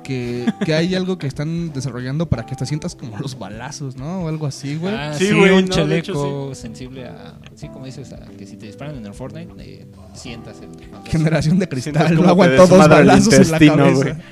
[0.07, 4.21] que, que hay algo que están desarrollando para que hasta sientas como los balazos, ¿no?
[4.21, 4.95] O algo así, güey.
[4.95, 7.37] Ah, Sí, sí, güey, un no, de hecho, chaleco sensible a.
[7.55, 10.69] Sí, como dices, a que si te disparan en el Fortnite, eh, sientas el.
[11.03, 14.03] Generación de cristal, no te aguantó dos balazos en la cabeza.
[14.03, 14.15] güey.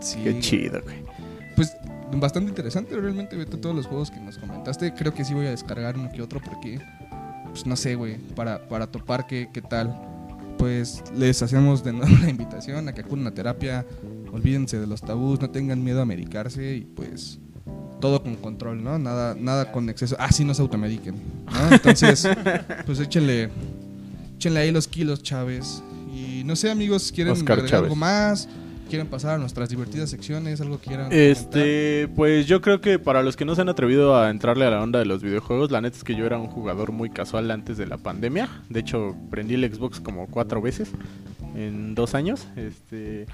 [0.00, 1.02] Sí, Qué chido, güey.
[1.56, 1.74] Pues
[2.12, 4.92] bastante interesante realmente, Beto, todos los juegos que nos comentaste.
[4.92, 6.78] Creo que sí voy a descargar uno que otro porque,
[7.48, 10.13] pues no sé, güey, para, para topar qué, qué tal.
[10.64, 13.84] Pues les hacemos de nuevo la invitación a que acudan a terapia,
[14.32, 17.38] olvídense de los tabús, no tengan miedo a medicarse y pues
[18.00, 18.98] todo con control, ¿no?
[18.98, 20.16] Nada, nada con exceso.
[20.18, 21.70] Ah, sí, no se automediquen, ¿no?
[21.74, 22.26] Entonces,
[22.86, 23.50] pues échenle,
[24.36, 25.82] échenle ahí los kilos, Chávez.
[26.10, 27.84] Y no sé, amigos, ¿quieren Oscar agregar Chávez.
[27.84, 28.48] algo más?
[28.88, 30.60] ¿Quieren pasar a nuestras divertidas secciones?
[30.60, 34.16] ¿Algo que quieran Este, pues yo creo que para los que no se han atrevido
[34.16, 36.48] a entrarle a la onda de los videojuegos, la neta es que yo era un
[36.48, 38.48] jugador muy casual antes de la pandemia.
[38.68, 40.90] De hecho, prendí el Xbox como cuatro veces
[41.54, 42.46] en dos años.
[42.56, 43.26] Este,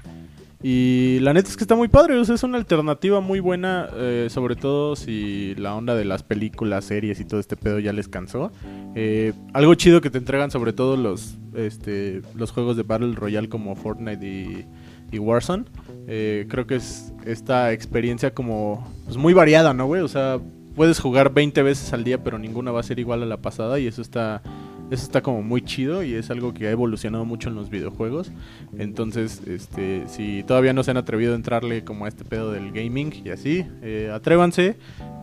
[0.63, 3.89] y la neta es que está muy padre, o sea, es una alternativa muy buena,
[3.95, 7.93] eh, sobre todo si la onda de las películas, series y todo este pedo ya
[7.93, 8.51] les cansó.
[8.93, 13.49] Eh, algo chido que te entregan sobre todo los, este, los juegos de Battle Royale
[13.49, 14.65] como Fortnite y,
[15.11, 15.65] y Warzone.
[16.07, 20.01] Eh, creo que es esta experiencia como pues, muy variada, ¿no, güey?
[20.01, 20.39] O sea,
[20.75, 23.79] puedes jugar 20 veces al día, pero ninguna va a ser igual a la pasada
[23.79, 24.41] y eso está...
[24.89, 28.29] Eso está como muy chido y es algo que ha evolucionado mucho en los videojuegos.
[28.77, 32.73] Entonces, este, si todavía no se han atrevido a entrarle como a este pedo del
[32.73, 34.75] gaming y así, eh, atrévanse.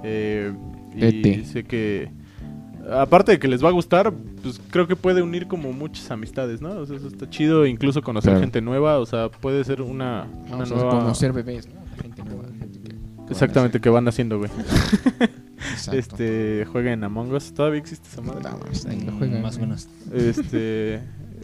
[0.05, 0.55] eh,
[0.97, 2.09] y sé que,
[2.93, 4.13] aparte de que les va a gustar,
[4.43, 6.71] pues creo que puede unir como muchas amistades, ¿no?
[6.71, 8.41] O sea, eso está chido, incluso conocer Claro.
[8.41, 10.91] gente nueva, o sea, puede ser una, nueva...
[10.91, 11.81] conocer bebés, ¿no?
[12.03, 12.99] Gente nueva, gente que-
[13.31, 14.51] Exactamente, que van haciendo, güey.
[15.73, 15.99] Exacto.
[15.99, 18.43] Este, jueguen Among Us, todavía existe esa madre.
[18.43, 19.43] No, lo Mm, juegan.
[19.43, 19.89] Más o menos.
[20.15, 21.01] Este,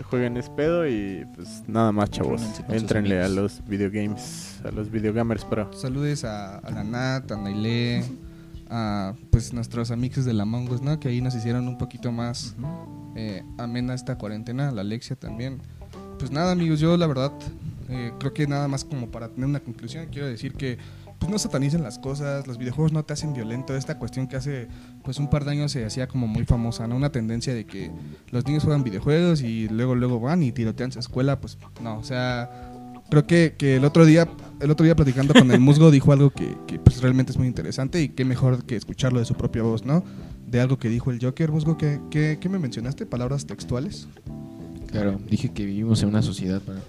[0.09, 2.41] jueguen Espedo y pues nada más, chavos.
[2.69, 5.71] Entrenle a los videogames, a los videogamers pro.
[5.75, 8.05] Saludes a, a la Nat, a Nailé,
[8.71, 10.99] a pues nuestros amigos de la Mongos, ¿no?
[11.01, 12.55] Que ahí nos hicieron un poquito más
[13.17, 15.61] eh, amena esta cuarentena, la Alexia también.
[16.19, 17.33] Pues nada, amigos, yo la verdad
[17.89, 20.79] eh, creo que nada más como para tener una conclusión, quiero decir que
[21.19, 24.69] pues no satanicen las cosas, los videojuegos no te hacen violento, esta cuestión que hace
[25.03, 26.97] pues un par de años se hacía como muy famosa, ¿no?
[26.97, 27.91] Una tendencia de que
[28.31, 32.05] los niños juegan videojuegos y luego luego van y tirotean su escuela, pues no, o
[32.05, 32.74] sea,
[33.11, 34.29] creo que, que el otro día
[34.61, 37.47] el otro día platicando con el musgo dijo algo que, que, pues realmente es muy
[37.47, 40.05] interesante y qué mejor que escucharlo de su propia voz, ¿no?
[40.47, 43.07] De algo que dijo el Joker, musgo, ¿qué, qué, qué me mencionaste?
[43.07, 44.09] ¿Palabras textuales?
[44.91, 46.81] Claro, dije que vivimos en una sociedad para...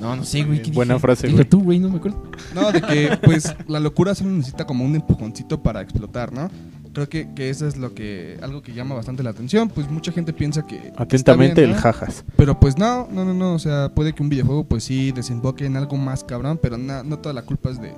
[0.00, 0.62] No, no sé, güey.
[0.62, 1.02] ¿qué Buena dije?
[1.02, 1.44] frase, güey.
[1.44, 2.22] tú, güey, no me acuerdo.
[2.54, 6.50] No, de que pues la locura solo necesita como un empujoncito para explotar, ¿no?
[6.92, 10.10] Creo que, que eso es lo que algo que llama bastante la atención, pues mucha
[10.10, 12.24] gente piensa que Atentamente bien, el jajas.
[12.36, 15.66] Pero pues no, no, no, no, o sea, puede que un videojuego pues sí desemboque
[15.66, 17.92] en algo más cabrón, pero na- no toda la culpa es de,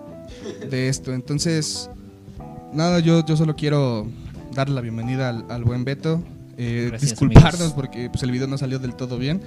[0.68, 1.14] de esto.
[1.14, 1.88] Entonces,
[2.74, 4.06] nada, yo, yo solo quiero
[4.54, 6.20] darle la bienvenida al, al buen Beto,
[6.58, 7.72] eh, Gracias, disculparnos amigos.
[7.72, 9.40] porque pues, el video no salió del todo bien,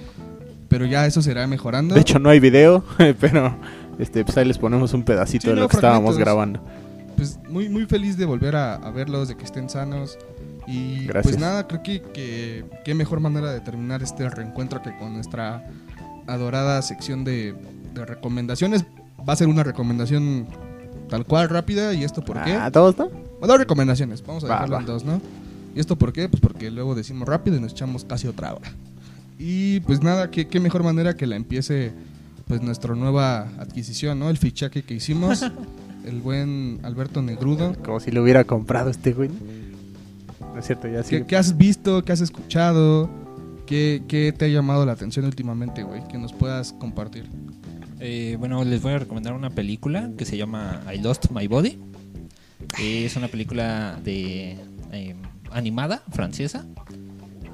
[0.68, 1.94] pero ya eso será mejorando.
[1.94, 2.82] De hecho, no hay video,
[3.20, 3.56] pero
[4.00, 6.60] este, pues ahí les ponemos un pedacito Sí, de no, lo que estábamos grabando.
[7.16, 10.18] Pues muy muy feliz de volver a, a verlos, de que estén sanos.
[10.66, 11.22] Y Gracias.
[11.22, 15.64] pues nada, creo que, que qué mejor manera de terminar este reencuentro que con nuestra
[16.26, 17.54] adorada sección de,
[17.94, 18.84] de recomendaciones.
[19.28, 20.46] Va a ser una recomendación
[21.08, 21.94] tal cual, rápida.
[21.94, 22.52] ¿Y esto por qué?
[22.54, 23.08] Ah, ¿todos, no?
[23.08, 24.80] Bueno, dos recomendaciones, vamos a Va, dejarlo va.
[24.80, 25.20] en dos, ¿no?
[25.74, 26.28] ¿Y esto por qué?
[26.28, 28.70] Pues porque luego decimos rápido y nos echamos casi otra hora.
[29.38, 31.92] Y pues nada, qué, qué mejor manera que la empiece
[32.48, 34.30] pues nuestra nueva adquisición, ¿no?
[34.30, 35.44] El fichaje que hicimos,
[36.06, 37.74] el buen Alberto Negrudo.
[37.84, 39.30] Como si lo hubiera comprado este güey.
[40.40, 41.10] No es cierto, ya sí.
[41.16, 42.04] ¿Qué, qué has visto?
[42.04, 43.10] ¿Qué has escuchado?
[43.66, 46.06] ¿Qué, qué te ha llamado la atención últimamente, güey?
[46.08, 47.28] Que nos puedas compartir.
[48.00, 51.78] Eh, bueno, les voy a recomendar una película que se llama I Lost My Body.
[52.80, 54.56] Es una película de
[54.92, 55.14] eh,
[55.50, 56.66] animada francesa.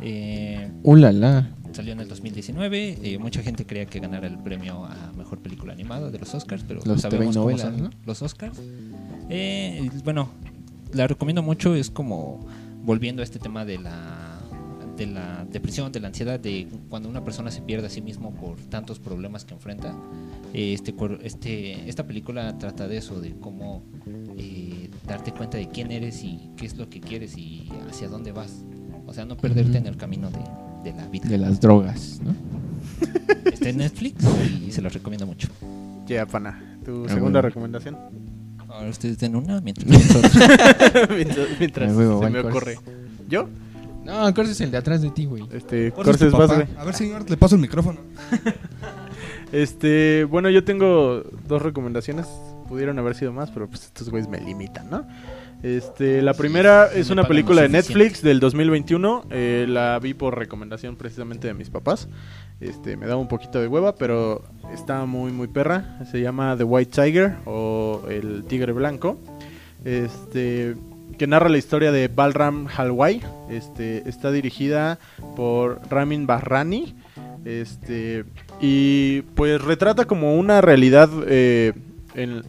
[0.00, 1.48] Eh, ¡Uh, la, la!
[1.74, 2.98] Salió en el 2019.
[3.02, 6.64] eh, mucha gente creía que ganara el premio a mejor película animada de los Oscars,
[6.66, 7.90] pero Los sabemos cómo son ¿no?
[8.06, 8.58] los Oscars.
[9.28, 10.28] Eh, bueno,
[10.92, 11.74] la recomiendo mucho.
[11.74, 12.46] Es como
[12.84, 14.28] volviendo a este tema de la
[14.96, 18.34] de la depresión, de la ansiedad, de cuando una persona se pierde a sí mismo
[18.34, 19.96] por tantos problemas que enfrenta.
[20.52, 23.82] Eh, Este, este, esta película trata de eso, de cómo
[24.36, 28.32] eh, darte cuenta de quién eres y qué es lo que quieres y hacia dónde
[28.32, 28.64] vas.
[29.06, 30.40] O sea, no perderte en el camino de,
[30.85, 31.28] de la vida.
[31.28, 32.35] De las drogas, ¿no?
[33.53, 34.24] Está en Netflix
[34.66, 35.49] y se los recomiendo mucho.
[36.07, 36.78] Ya, pana.
[36.85, 37.43] Tu Ah, segunda bueno.
[37.43, 37.97] recomendación.
[38.68, 40.35] Ahora ustedes den una mientras mientras
[41.91, 42.78] Ah, se me ocurre.
[43.28, 43.49] ¿Yo?
[44.05, 45.45] No, Corse es el de atrás de ti, güey.
[45.53, 46.78] Este, ¿Cuál es tu Corses, vas, güey.
[46.78, 48.01] A ver, señor, le paso el micrófono.
[49.53, 52.26] Este, bueno, yo tengo dos recomendaciones.
[52.68, 55.07] Pudieron haber sido más, pero pues estos güeyes me limitan, ¿no?
[55.62, 59.26] Este, la primera es una película de Netflix del 2021.
[59.30, 62.08] eh, la vi por recomendación precisamente de mis papás.
[62.60, 64.42] Este, me daba un poquito de hueva, pero
[64.74, 66.00] está muy, muy perra.
[66.10, 69.18] Se llama The White Tiger o El Tigre Blanco.
[69.84, 70.74] este,
[71.18, 73.22] que narra la historia de Balram Halwai.
[73.48, 74.98] Este, está dirigida
[75.36, 76.96] por Ramin Bahrani.
[77.44, 78.24] Este,
[78.60, 81.72] y pues retrata como una realidad eh,
[82.14, 82.42] en,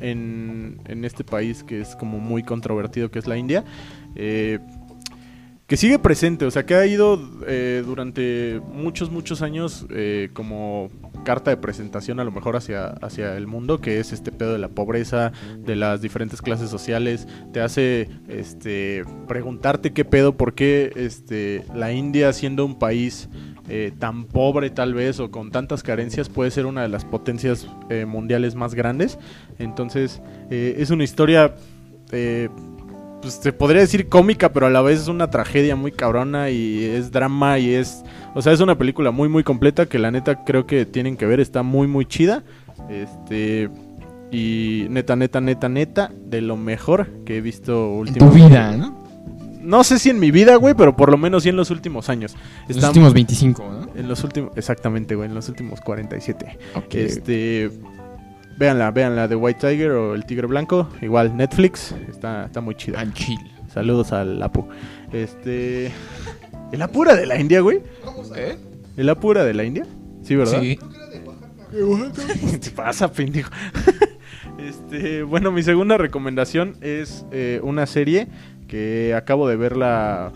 [0.88, 3.64] en- este país que es como muy controvertido, que es la India.
[4.16, 4.59] eh,
[5.66, 10.89] que sigue presente, o sea, que ha ido eh, durante muchos, muchos años eh, como
[11.24, 14.59] carta de presentación a lo mejor hacia, hacia el mundo, que es este pedo de
[14.59, 20.91] la pobreza, de las diferentes clases sociales, te hace este preguntarte qué pedo, por qué
[20.97, 23.30] este, la India siendo un país
[23.70, 27.68] eh, tan pobre tal vez o con tantas carencias puede ser una de las potencias
[27.89, 29.18] eh, mundiales más grandes.
[29.59, 31.55] Entonces eh, es una historia...
[32.11, 32.49] eh,
[33.22, 36.84] pues se podría decir cómica, pero a la vez es una tragedia muy cabrona y
[36.84, 38.03] es drama y es...
[38.36, 41.26] O sea, es una película muy, muy completa que la neta creo que tienen que
[41.26, 42.43] ver, está muy, muy chida.
[42.89, 43.70] Este...
[44.30, 48.47] Y neta, neta, neta, neta, de lo mejor que he visto En tu últimamente.
[48.49, 49.03] vida, ¿no?
[49.64, 52.09] No sé si en mi vida, güey, pero por lo menos sí en los últimos
[52.09, 52.36] años.
[52.68, 53.99] Los Está- últimos 25, ¿no?
[53.99, 54.51] En los últimos...
[54.57, 56.59] Exactamente, güey, en los últimos 47.
[56.76, 56.95] Ok.
[56.95, 57.72] Este...
[58.57, 60.89] Véanla, véanla de White Tiger o El Tigre Blanco.
[61.01, 61.95] Igual, Netflix.
[62.09, 62.99] Está, está muy chida.
[62.99, 63.39] Al chill.
[63.74, 64.68] Saludos al Apu.
[65.11, 65.91] Este.
[66.72, 67.82] ¿El Apu era de la India, güey?
[68.36, 68.55] ¿Eh?
[68.95, 69.88] ¿El Apu era de la India?
[70.22, 70.61] Sí, ¿verdad?
[70.61, 70.78] Sí.
[72.51, 73.49] ¿Qué te pasa, pendejo?
[74.59, 78.28] este, bueno, mi segunda recomendación es eh, una serie
[78.74, 80.32] que acabo de ver la,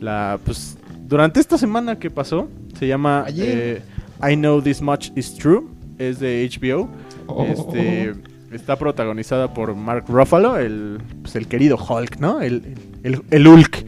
[0.00, 2.48] la, pues, durante esta semana que pasó.
[2.78, 3.82] Se llama eh,
[4.26, 5.64] I Know This Much Is True.
[5.98, 6.88] Es de HBO.
[7.26, 7.44] Oh.
[7.44, 8.14] Este,
[8.50, 12.40] está protagonizada por Mark Ruffalo, el, pues, el querido Hulk, ¿no?
[12.40, 13.84] El, el, el Hulk.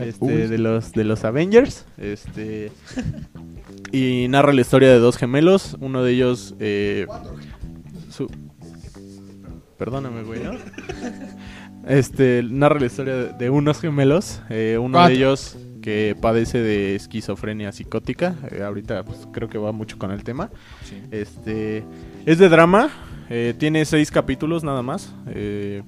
[0.00, 1.86] este, de los de los Avengers.
[1.96, 2.70] Este.
[3.90, 5.78] y narra la historia de dos gemelos.
[5.80, 6.54] Uno de ellos.
[6.60, 7.06] eh,
[8.10, 8.30] su-
[9.78, 10.52] Perdóname, güey, ¿no?
[11.86, 14.42] Este, narra la historia de, unos gemelos.
[14.50, 18.34] eh, uno de ellos que padece de esquizofrenia psicótica.
[18.50, 20.50] eh, ahorita pues, creo que va mucho con el tema.
[21.10, 21.84] Este,
[22.24, 22.90] es de drama.
[23.30, 25.14] eh, tiene seis capítulos nada más.
[25.28, 25.82] eh,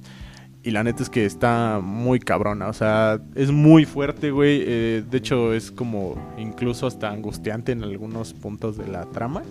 [0.63, 2.69] y la neta es que está muy cabrona.
[2.69, 4.63] O sea, es muy fuerte, güey.
[4.67, 9.43] eh, de hecho, es como incluso hasta angustiante en algunos puntos de la trama.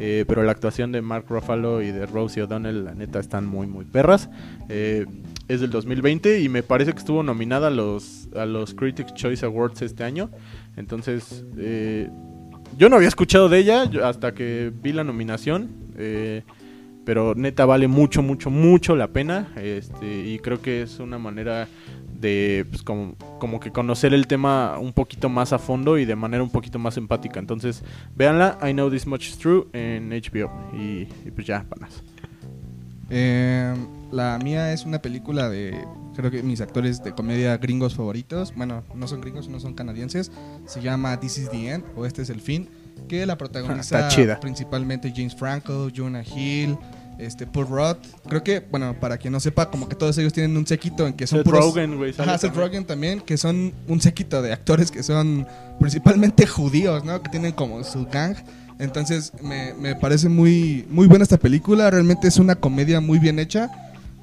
[0.00, 3.66] eh, pero la actuación de Mark Ruffalo y de Rosie O'Donnell, la neta, están muy,
[3.66, 4.28] muy perras.
[4.68, 5.06] Eh,
[5.48, 9.44] es del 2020 y me parece que estuvo nominada a los, a los Critics' Choice
[9.44, 10.30] Awards este año.
[10.76, 12.08] Entonces, eh,
[12.76, 15.70] yo no había escuchado de ella hasta que vi la nominación.
[15.96, 16.42] eh,
[17.08, 19.48] pero neta vale mucho, mucho, mucho la pena.
[19.56, 21.66] Este, y creo que es una manera
[22.20, 26.14] de pues, como, como que conocer el tema un poquito más a fondo y de
[26.16, 27.40] manera un poquito más empática.
[27.40, 27.82] Entonces,
[28.14, 30.50] véanla, I Know This Much Is True en HBO.
[30.74, 32.02] Y, y pues ya, panas.
[33.08, 33.74] Eh,
[34.10, 35.84] la mía es una película de,
[36.14, 40.30] creo que mis actores de comedia gringos favoritos, bueno, no son gringos, no son canadienses,
[40.66, 42.68] se llama This is the End o Este es el fin,
[43.08, 44.08] que la protagoniza
[44.40, 46.78] principalmente James Franco, Jonah Hill,
[47.18, 47.98] este Paul Roth.
[48.28, 51.12] Creo que, bueno, para quien no sepa, como que todos ellos tienen un séquito en
[51.12, 51.64] que son Seth puros...
[51.66, 52.14] Rogen, güey.
[52.16, 52.66] Ajá, Seth también.
[52.66, 55.46] Rogen también, que son un séquito de actores que son
[55.80, 57.20] principalmente judíos, ¿no?
[57.22, 58.36] Que tienen como su gang.
[58.78, 61.90] Entonces me, me parece muy, muy buena esta película.
[61.90, 63.68] Realmente es una comedia muy bien hecha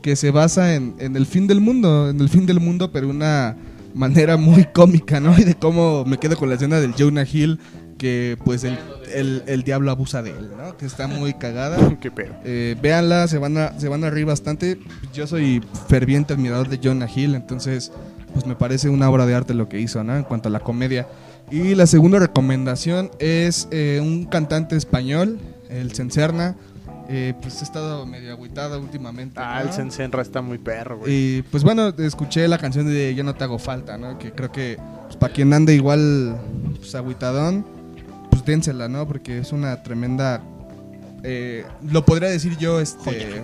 [0.06, 3.10] que se basa en, en el fin del mundo, en el fin del mundo, pero
[3.10, 3.58] una
[3.96, 5.36] manera muy cómica, ¿no?
[5.40, 7.58] Y de cómo me quedo con la escena del Jonah Hill,
[7.98, 8.78] que pues el,
[9.16, 10.78] el, el diablo abusa de él, ¿no?
[10.78, 11.98] Que está muy cagada.
[12.02, 12.36] Qué pedo.
[12.44, 14.78] Eh, véanla, se van, a, se van a reír bastante.
[15.12, 17.92] Yo soy ferviente admirador de Jonah Hill, entonces
[18.32, 20.16] pues me parece una obra de arte lo que hizo, ¿no?
[20.16, 21.08] En cuanto a la comedia.
[21.50, 26.56] Y la segunda recomendación es eh, un cantante español, el Cencerna.
[27.08, 29.40] Eh, pues he estado medio agüitado últimamente.
[29.40, 29.70] Ah, ¿no?
[29.70, 31.14] el Sensenra está muy perro, güey.
[31.14, 34.18] Y pues bueno, escuché la canción de Ya no te hago falta, ¿no?
[34.18, 36.38] Que creo que pues, para quien ande igual
[36.78, 37.66] pues, agüitadón,
[38.32, 39.08] pues dénsela, ¿no?
[39.08, 40.42] Porque es una tremenda...
[41.24, 43.44] eh, lo podría decir yo, este...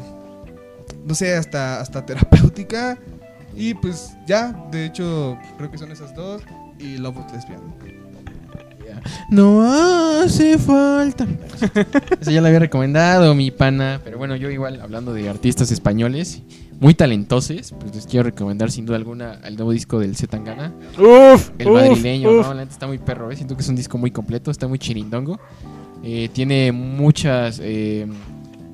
[1.05, 2.97] No sé, hasta, hasta terapéutica.
[3.55, 6.41] Y pues ya, de hecho, creo que son esas dos.
[6.79, 7.61] Y Love Boat Lesbian.
[9.29, 9.61] No
[10.21, 11.27] hace falta.
[12.19, 14.01] Eso ya lo había recomendado, mi pana.
[14.03, 16.41] Pero bueno, yo igual, hablando de artistas españoles
[16.81, 20.73] muy talentosos, pues les quiero recomendar sin duda alguna el nuevo disco del Zetangana.
[20.97, 22.55] Uf, El uf, madrileño, uf.
[22.55, 23.35] La está muy perro, ¿eh?
[23.35, 25.39] Siento que es un disco muy completo, está muy chirindongo.
[26.03, 28.07] Eh, tiene muchas eh,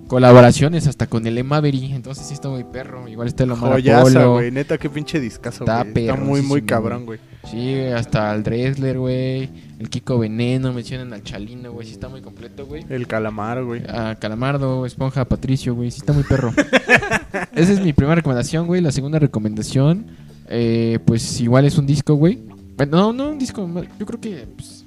[0.07, 3.07] colaboraciones hasta con el Maverick, entonces sí está muy perro.
[3.09, 4.51] Igual está el Omar Joyaza, güey.
[4.51, 6.07] Neta, qué pinche discazo, Está güey.
[6.07, 7.20] Está muy, muy cabrón, güey.
[7.50, 9.50] Sí, hasta el Dresler, güey.
[9.80, 12.86] el Kiko Veneno, mencionan al Chalino, güey, sí está muy completo, güey.
[12.89, 13.84] El calamar, güey.
[13.88, 16.52] A Calamardo, Esponja, Patricio, güey, sí está muy perro.
[17.56, 18.82] Esa es mi primera recomendación, güey.
[18.82, 20.08] La segunda recomendación,
[20.50, 22.39] eh, pues igual es un disco, güey.
[22.76, 23.68] Bueno, no, no un disco,
[23.98, 24.86] yo creo que pues,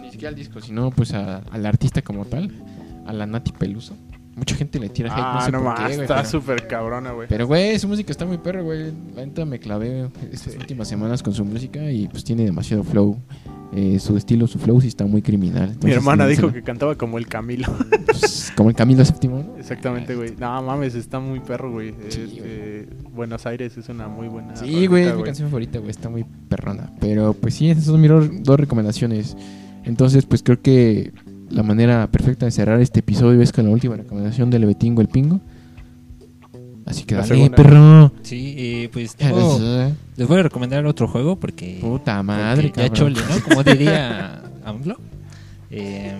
[0.00, 2.50] ni siquiera al disco, sino pues al artista como tal,
[3.06, 3.94] a la Nati Peluso.
[4.36, 6.00] Mucha gente le tira hate, no Ah, sé no por más, qué, güey.
[6.00, 7.28] está súper cabrona, güey.
[7.28, 8.92] Pero, güey, su música está muy perro, güey.
[9.14, 13.16] La neta me clavé estas últimas semanas con su música y pues tiene demasiado flow.
[13.76, 15.74] Eh, su estilo, su flow sí está muy criminal.
[15.82, 17.66] Mi hermana dijo que cantaba como el Camilo.
[18.06, 19.56] pues, como el Camilo VII, ¿no?
[19.58, 20.34] Exactamente, güey.
[20.38, 21.92] No mames, está muy perro, güey.
[22.08, 22.40] Sí, Es, güey.
[22.44, 24.54] eh, Buenos Aires es una muy buena.
[24.56, 25.90] Sí, güey, es mi canción favorita, güey.
[25.90, 26.92] Está muy perrona.
[27.00, 28.10] Pero pues sí, esas son mis
[28.44, 29.36] dos recomendaciones.
[29.84, 31.12] Entonces, pues creo que
[31.54, 35.08] la manera perfecta de cerrar este episodio es con la última recomendación del Betingo el
[35.08, 35.40] Pingo.
[36.86, 38.12] Así que dale, perro.
[38.22, 39.58] Sí, eh, pues tengo-
[40.16, 41.78] les voy a recomendar otro juego porque...
[41.80, 43.42] Puta madre, porque ya chole, ¿no?
[43.48, 44.96] Como diría AMLO.
[45.70, 46.12] Eh,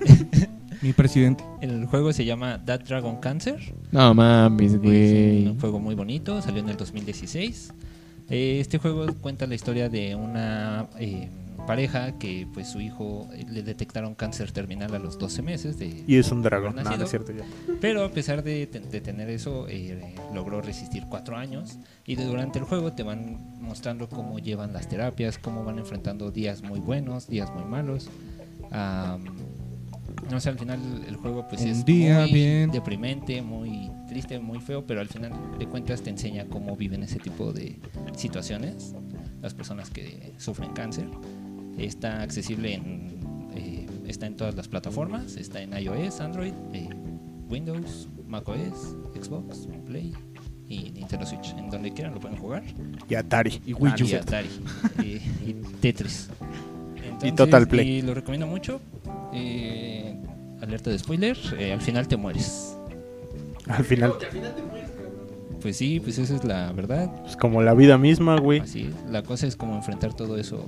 [0.82, 1.44] Mi presidente.
[1.60, 3.58] el juego se llama That Dragon Cancer.
[3.90, 5.46] No mames, Es güey.
[5.46, 7.72] un juego muy bonito, salió en el 2016.
[8.28, 11.28] Eh, este juego cuenta la historia de una eh,
[11.66, 16.04] pareja que pues su hijo eh, le detectaron cáncer terminal a los 12 meses de,
[16.06, 16.74] Y es un dragón.
[16.76, 16.90] Nacido.
[16.92, 17.44] No, no es cierto ya.
[17.80, 21.78] pero a pesar de, de tener eso, eh, logró resistir cuatro años.
[22.06, 26.30] Y de- durante el juego te van mostrando cómo llevan las terapias, cómo van enfrentando
[26.30, 28.08] días muy buenos, días muy malos.
[28.70, 29.24] Am,
[30.30, 32.70] no sé, al final el juego pues Un es día muy bien.
[32.70, 37.18] deprimente, muy triste, muy feo, pero al final de cuentas te enseña cómo viven ese
[37.18, 37.78] tipo de
[38.16, 38.94] situaciones
[39.42, 41.06] las personas que sufren cáncer.
[41.78, 43.20] Está accesible en
[43.54, 46.88] eh, está en todas las plataformas, está en iOS, Android, eh,
[47.48, 50.14] Windows, macOS, Xbox, Play
[50.68, 51.54] y Nintendo Switch.
[51.58, 52.62] En donde quieran lo pueden jugar.
[53.08, 53.60] Y Atari.
[53.66, 54.04] Y Wii U.
[54.04, 54.14] es y.
[54.14, 54.48] Atari
[55.02, 55.02] y,
[55.50, 56.28] y Tetris.
[57.04, 57.88] Entonces, Total Play.
[57.88, 58.80] Y lo recomiendo mucho.
[59.34, 60.16] Eh,
[60.60, 62.76] alerta de spoiler, eh, al final te mueres.
[63.68, 64.14] Al final,
[65.60, 67.10] Pues sí, pues esa es la verdad.
[67.22, 68.60] pues como la vida misma, güey.
[68.60, 70.66] Así, la cosa es como enfrentar todo eso,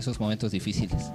[0.00, 1.12] esos momentos difíciles.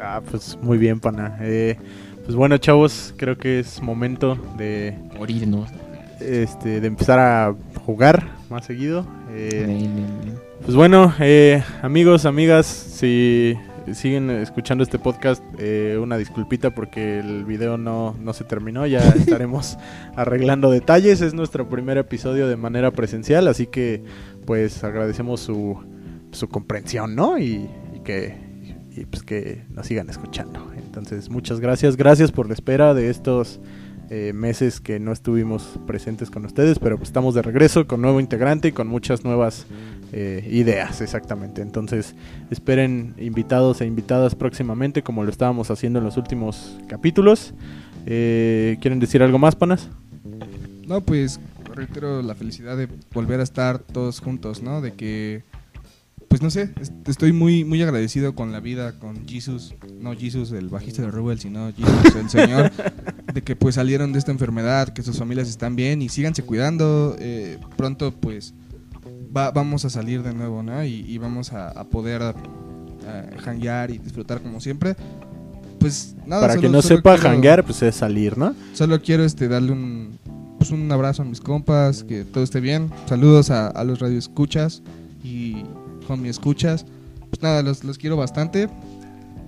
[0.00, 1.36] Ah, pues muy bien, pana.
[1.40, 1.76] Eh,
[2.24, 5.70] pues bueno, chavos, creo que es momento de, Morirnos.
[6.20, 7.54] este, de empezar a
[7.84, 9.06] jugar más seguido.
[9.34, 10.48] Eh, Ne, ne, ne.
[10.64, 13.54] Pues bueno, eh, amigos, amigas, si
[13.94, 18.98] siguen escuchando este podcast, eh, una disculpita porque el video no, no se terminó, ya
[19.16, 19.78] estaremos
[20.16, 24.02] arreglando detalles, es nuestro primer episodio de manera presencial, así que
[24.44, 25.78] pues agradecemos su,
[26.32, 27.38] su comprensión, ¿no?
[27.38, 27.68] Y,
[28.04, 28.34] que,
[29.10, 30.72] pues que nos sigan escuchando.
[30.76, 33.60] Entonces, muchas gracias, gracias por la espera de estos
[34.10, 38.20] eh, meses que no estuvimos presentes con ustedes, pero pues estamos de regreso con nuevo
[38.20, 39.66] integrante y con muchas nuevas
[40.12, 41.60] eh, ideas, exactamente.
[41.60, 42.14] Entonces,
[42.50, 47.52] esperen invitados e invitadas próximamente, como lo estábamos haciendo en los últimos capítulos.
[48.06, 49.90] Eh, ¿Quieren decir algo más, panas?
[50.86, 51.38] No, pues
[51.74, 54.80] reitero la felicidad de volver a estar todos juntos, ¿no?
[54.80, 55.44] De que,
[56.28, 60.52] pues no sé, est- estoy muy muy agradecido con la vida, con Jesus, no Jesus
[60.52, 62.70] el bajista de Rebel, sino Jesus el Señor,
[63.34, 67.16] de que pues salieron de esta enfermedad, que sus familias están bien y síganse cuidando.
[67.18, 68.54] eh, pronto pues
[69.36, 70.84] va- vamos a salir de nuevo, ¿no?
[70.84, 72.22] Y, y vamos a, a poder
[73.42, 74.96] janguear y disfrutar como siempre.
[75.78, 78.54] Pues nada, Para solo- que no sepa janguear, pues es salir, ¿no?
[78.74, 80.18] Solo quiero este darle un
[80.58, 82.90] pues un abrazo a mis compas, que todo esté bien.
[83.06, 85.07] Saludos a, a los radioescuchas y
[86.08, 86.86] homie escuchas.
[87.30, 88.68] Pues nada, los, los quiero bastante.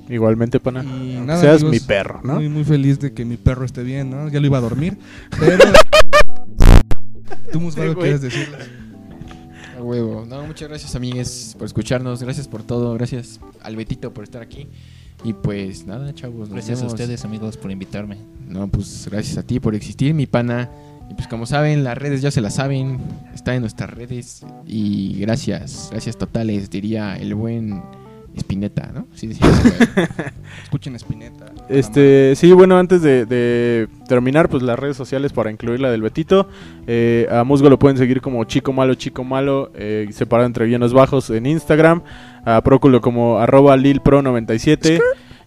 [0.09, 0.83] Igualmente, pana.
[0.83, 2.35] Y nada, seas amigos, mi perro, ¿no?
[2.35, 4.29] Muy, muy feliz de que mi perro esté bien, ¿no?
[4.29, 4.99] Ya lo iba a dormir.
[5.39, 5.65] Pero.
[7.53, 8.57] Tú, Musgado, Sí, quieres decirle.
[9.79, 10.25] A huevo.
[10.29, 12.23] No, muchas gracias, amigues, por escucharnos.
[12.23, 12.93] Gracias por todo.
[12.95, 14.69] Gracias al Betito por estar aquí.
[15.25, 16.49] Y pues nada, chavos.
[16.49, 16.95] nos Gracias a vemos.
[16.95, 18.17] ustedes, amigos, por invitarme.
[18.49, 20.71] No, pues gracias a ti por existir, mi pana.
[21.11, 22.99] Y pues como saben, las redes ya se las saben.
[23.35, 24.47] Está en nuestras redes.
[24.67, 27.83] Y gracias, gracias totales, diría el buen
[28.37, 29.07] Spinetta, ¿no?
[29.15, 29.41] Sí, sí, sí.
[30.63, 31.47] Escuchen Spinetta.
[31.69, 36.03] Este, sí, bueno, antes de, de terminar, pues las redes sociales para incluir la del
[36.03, 36.49] Betito.
[36.87, 40.93] Eh, a Musgo lo pueden seguir como Chico Malo, Chico Malo, eh, separado entre guiones
[40.93, 42.03] bajos en Instagram.
[42.45, 45.01] A Próculo como arroba lilpro97.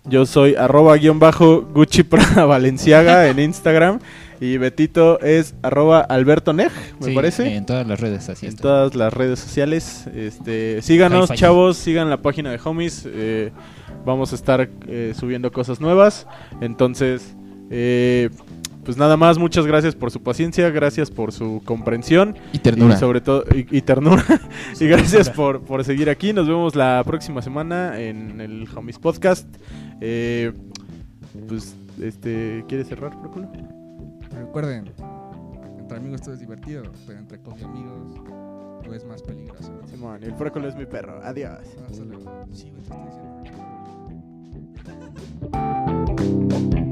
[0.05, 3.99] Yo soy arroba guion bajo Gucci Prada Valenciaga en Instagram.
[4.43, 6.67] Y Betito es arroba Alberto Nej,
[6.99, 7.55] me Sí, parece.
[7.55, 8.61] En todas las redes, así en está.
[8.63, 10.05] todas las redes sociales.
[10.13, 13.07] Este, síganos, chavos, sigan la página de Homies.
[13.07, 13.51] eh,
[14.05, 16.27] vamos a estar eh, subiendo cosas nuevas.
[16.59, 17.35] Entonces,
[17.69, 18.29] eh,
[18.83, 22.95] pues nada más, muchas gracias por su paciencia, gracias por su comprensión Y ternura.
[22.95, 24.25] y sobre todo y, y ternura
[24.79, 26.33] y gracias por, por seguir aquí.
[26.33, 29.47] Nos vemos la próxima semana en el Homies Podcast.
[30.01, 30.51] Eh,
[31.47, 33.47] pues este, ¿quieres cerrar, Próculo?
[34.33, 34.91] Recuerden,
[35.79, 38.21] entre amigos todo es divertido, pero entre coffee amigos
[38.85, 39.71] no es más peligroso.
[39.87, 41.19] Simón, el frócolo es mi perro.
[41.23, 41.59] Adiós.
[41.89, 42.45] Hasta luego.
[42.51, 43.43] Sí, güey, diciendo.